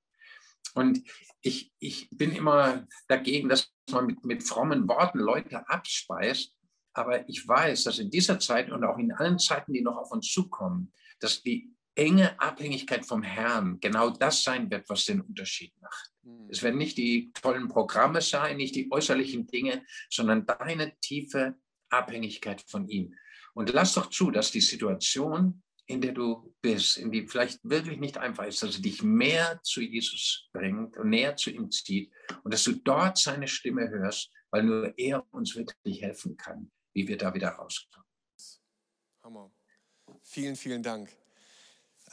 Und 0.75 1.03
ich, 1.41 1.73
ich 1.79 2.09
bin 2.11 2.33
immer 2.35 2.87
dagegen, 3.09 3.49
dass 3.49 3.73
man 3.91 4.07
mit, 4.07 4.25
mit 4.25 4.43
frommen 4.43 4.89
Worten 4.89 5.19
Leute 5.19 5.69
abspeist. 5.69 6.55
Aber 6.95 7.29
ich 7.29 7.47
weiß, 7.47 7.85
dass 7.85 7.99
in 7.99 8.11
dieser 8.11 8.39
Zeit 8.39 8.71
und 8.71 8.85
auch 8.85 8.99
in 8.99 9.13
allen 9.13 9.39
Zeiten, 9.39 9.73
die 9.73 9.83
noch 9.83 9.97
auf 9.97 10.13
uns 10.13 10.31
zukommen, 10.31 10.93
dass 11.19 11.43
die 11.43 11.75
enge 11.97 12.41
Abhängigkeit 12.41 13.05
vom 13.05 13.23
Herrn 13.23 13.79
genau 13.81 14.11
das 14.11 14.43
sein 14.43 14.71
wird, 14.71 14.89
was 14.89 15.05
den 15.05 15.21
Unterschied 15.21 15.73
macht. 15.81 16.13
Hm. 16.23 16.49
Es 16.49 16.63
werden 16.63 16.79
nicht 16.79 16.97
die 16.97 17.33
tollen 17.35 17.69
Programme 17.69 18.21
sein, 18.21 18.57
nicht 18.57 18.75
die 18.75 18.91
äußerlichen 18.91 19.47
Dinge, 19.47 19.85
sondern 20.11 20.47
deine 20.47 20.97
tiefe 21.01 21.57
Abhängigkeit 21.97 22.63
von 22.67 22.89
ihm. 22.89 23.15
Und 23.55 23.73
lass 23.73 23.95
doch 23.95 24.11
zu, 24.11 24.31
dass 24.31 24.51
die 24.51 24.61
Situation 24.61 25.63
in 25.87 26.01
der 26.01 26.13
du 26.13 26.55
bist, 26.63 26.97
in 26.97 27.11
die 27.11 27.27
vielleicht 27.27 27.61
wirklich 27.63 27.99
nicht 27.99 28.17
einfach 28.17 28.45
ist, 28.45 28.63
dass 28.63 28.77
er 28.77 28.83
dich 28.83 29.03
mehr 29.03 29.61
zu 29.63 29.83
Jesus 29.83 30.49
bringt 30.53 30.97
und 30.97 31.11
näher 31.11 31.37
zu 31.37 31.51
ihm 31.51 31.71
zieht 31.71 32.11
und 32.43 32.55
dass 32.55 32.65
du 32.65 32.73
dort 32.73 33.19
seine 33.19 33.49
Stimme 33.49 33.89
hörst, 33.91 34.31
weil 34.51 34.63
nur 34.63 34.99
er 34.99 35.27
uns 35.33 35.55
wirklich 35.57 36.01
helfen 36.01 36.37
kann, 36.37 36.71
wie 36.95 37.07
wir 37.07 37.19
da 37.19 37.35
wieder 37.35 37.51
rauskommen. 37.51 38.07
Hammer. 39.23 39.51
Vielen, 40.23 40.57
vielen 40.57 40.83
Dank. 40.83 41.11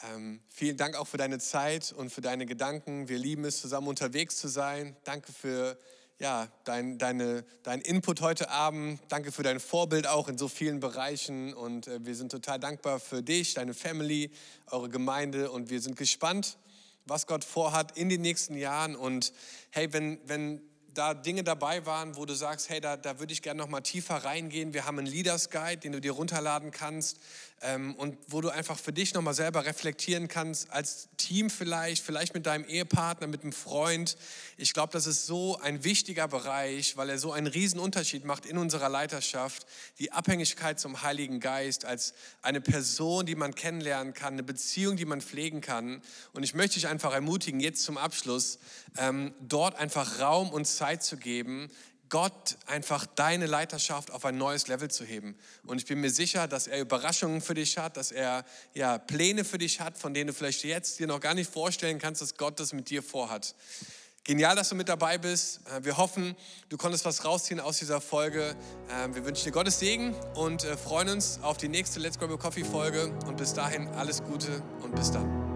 Ähm, 0.03 0.41
vielen 0.47 0.77
Dank 0.77 0.95
auch 0.95 1.07
für 1.07 1.17
deine 1.17 1.39
Zeit 1.39 1.93
und 1.93 2.09
für 2.09 2.21
deine 2.21 2.45
Gedanken. 2.45 3.07
Wir 3.07 3.19
lieben 3.19 3.45
es, 3.45 3.61
zusammen 3.61 3.87
unterwegs 3.87 4.37
zu 4.37 4.47
sein. 4.47 4.97
Danke 5.03 5.31
für 5.31 5.77
ja, 6.21 6.47
dein, 6.65 6.99
deine, 6.99 7.43
dein 7.63 7.81
Input 7.81 8.21
heute 8.21 8.51
Abend. 8.51 8.99
Danke 9.07 9.31
für 9.31 9.41
dein 9.41 9.59
Vorbild 9.59 10.05
auch 10.05 10.27
in 10.27 10.37
so 10.37 10.47
vielen 10.47 10.79
Bereichen. 10.79 11.51
Und 11.51 11.87
äh, 11.87 12.05
wir 12.05 12.13
sind 12.13 12.31
total 12.31 12.59
dankbar 12.59 12.99
für 12.99 13.23
dich, 13.23 13.55
deine 13.55 13.73
Family, 13.73 14.29
eure 14.69 14.87
Gemeinde. 14.87 15.49
Und 15.49 15.71
wir 15.71 15.81
sind 15.81 15.95
gespannt, 15.95 16.59
was 17.07 17.25
Gott 17.25 17.43
vorhat 17.43 17.97
in 17.97 18.07
den 18.07 18.21
nächsten 18.21 18.55
Jahren. 18.55 18.95
Und 18.95 19.33
hey, 19.71 19.91
wenn, 19.93 20.19
wenn 20.27 20.61
da 20.93 21.13
Dinge 21.13 21.43
dabei 21.43 21.85
waren, 21.85 22.15
wo 22.15 22.25
du 22.25 22.33
sagst, 22.33 22.69
hey, 22.69 22.81
da, 22.81 22.97
da 22.97 23.19
würde 23.19 23.33
ich 23.33 23.41
gerne 23.41 23.59
noch 23.59 23.69
mal 23.69 23.81
tiefer 23.81 24.15
reingehen. 24.15 24.73
Wir 24.73 24.85
haben 24.85 24.99
einen 24.99 25.07
Leaders 25.07 25.49
Guide, 25.49 25.77
den 25.77 25.93
du 25.93 26.01
dir 26.01 26.11
runterladen 26.11 26.71
kannst 26.71 27.19
ähm, 27.61 27.95
und 27.95 28.17
wo 28.27 28.41
du 28.41 28.49
einfach 28.49 28.77
für 28.77 28.91
dich 28.91 29.13
noch 29.13 29.21
mal 29.21 29.33
selber 29.33 29.65
reflektieren 29.65 30.27
kannst, 30.27 30.69
als 30.71 31.09
Team 31.17 31.49
vielleicht, 31.49 32.03
vielleicht 32.03 32.33
mit 32.33 32.45
deinem 32.45 32.65
Ehepartner, 32.65 33.27
mit 33.27 33.43
einem 33.43 33.53
Freund. 33.53 34.17
Ich 34.57 34.73
glaube, 34.73 34.91
das 34.91 35.07
ist 35.07 35.27
so 35.27 35.57
ein 35.59 35.83
wichtiger 35.83 36.27
Bereich, 36.27 36.97
weil 36.97 37.09
er 37.09 37.17
so 37.17 37.31
einen 37.31 37.47
riesen 37.47 37.79
Unterschied 37.79 38.25
macht 38.25 38.45
in 38.45 38.57
unserer 38.57 38.89
Leiterschaft. 38.89 39.65
Die 39.99 40.11
Abhängigkeit 40.11 40.79
zum 40.79 41.03
Heiligen 41.03 41.39
Geist 41.39 41.85
als 41.85 42.13
eine 42.41 42.61
Person, 42.61 43.25
die 43.25 43.35
man 43.35 43.55
kennenlernen 43.55 44.13
kann, 44.13 44.33
eine 44.33 44.43
Beziehung, 44.43 44.97
die 44.97 45.05
man 45.05 45.21
pflegen 45.21 45.61
kann. 45.61 46.01
Und 46.33 46.43
ich 46.43 46.53
möchte 46.53 46.75
dich 46.75 46.87
einfach 46.87 47.13
ermutigen, 47.13 47.59
jetzt 47.59 47.83
zum 47.83 47.97
Abschluss, 47.97 48.59
ähm, 48.97 49.33
dort 49.39 49.75
einfach 49.75 50.19
Raum 50.19 50.49
und 50.49 50.65
Zeit 50.65 50.80
zu 51.03 51.17
geben, 51.17 51.69
Gott 52.09 52.57
einfach 52.65 53.05
deine 53.05 53.45
Leiterschaft 53.45 54.11
auf 54.11 54.25
ein 54.25 54.37
neues 54.37 54.67
Level 54.67 54.91
zu 54.91 55.05
heben. 55.05 55.37
Und 55.65 55.77
ich 55.77 55.85
bin 55.85 56.01
mir 56.01 56.09
sicher, 56.09 56.47
dass 56.47 56.67
er 56.67 56.81
Überraschungen 56.81 57.41
für 57.41 57.53
dich 57.53 57.77
hat, 57.77 57.95
dass 57.95 58.11
er 58.11 58.43
ja, 58.73 58.97
Pläne 58.97 59.45
für 59.45 59.57
dich 59.57 59.79
hat, 59.79 59.97
von 59.97 60.13
denen 60.13 60.27
du 60.27 60.33
vielleicht 60.33 60.63
jetzt 60.65 60.99
dir 60.99 61.07
noch 61.07 61.21
gar 61.21 61.33
nicht 61.33 61.49
vorstellen 61.49 61.99
kannst, 61.99 62.21
dass 62.21 62.35
Gott 62.35 62.59
das 62.59 62.73
mit 62.73 62.89
dir 62.89 63.01
vorhat. 63.01 63.55
Genial, 64.23 64.55
dass 64.55 64.69
du 64.69 64.75
mit 64.75 64.87
dabei 64.87 65.17
bist. 65.17 65.61
Äh, 65.67 65.83
wir 65.83 65.97
hoffen, 65.97 66.35
du 66.69 66.77
konntest 66.77 67.05
was 67.05 67.25
rausziehen 67.25 67.59
aus 67.59 67.79
dieser 67.79 68.01
Folge. 68.01 68.55
Ähm, 68.91 69.15
wir 69.15 69.25
wünschen 69.25 69.45
dir 69.45 69.51
Gottes 69.51 69.79
Segen 69.79 70.13
und 70.35 70.63
äh, 70.63 70.77
freuen 70.77 71.09
uns 71.09 71.39
auf 71.41 71.57
die 71.57 71.69
nächste 71.69 71.99
Let's 71.99 72.19
Grab 72.19 72.29
a 72.29 72.37
Coffee 72.37 72.65
Folge. 72.65 73.07
Und 73.25 73.37
bis 73.37 73.53
dahin 73.53 73.87
alles 73.87 74.21
Gute 74.21 74.61
und 74.83 74.93
bis 74.95 75.11
dann. 75.11 75.50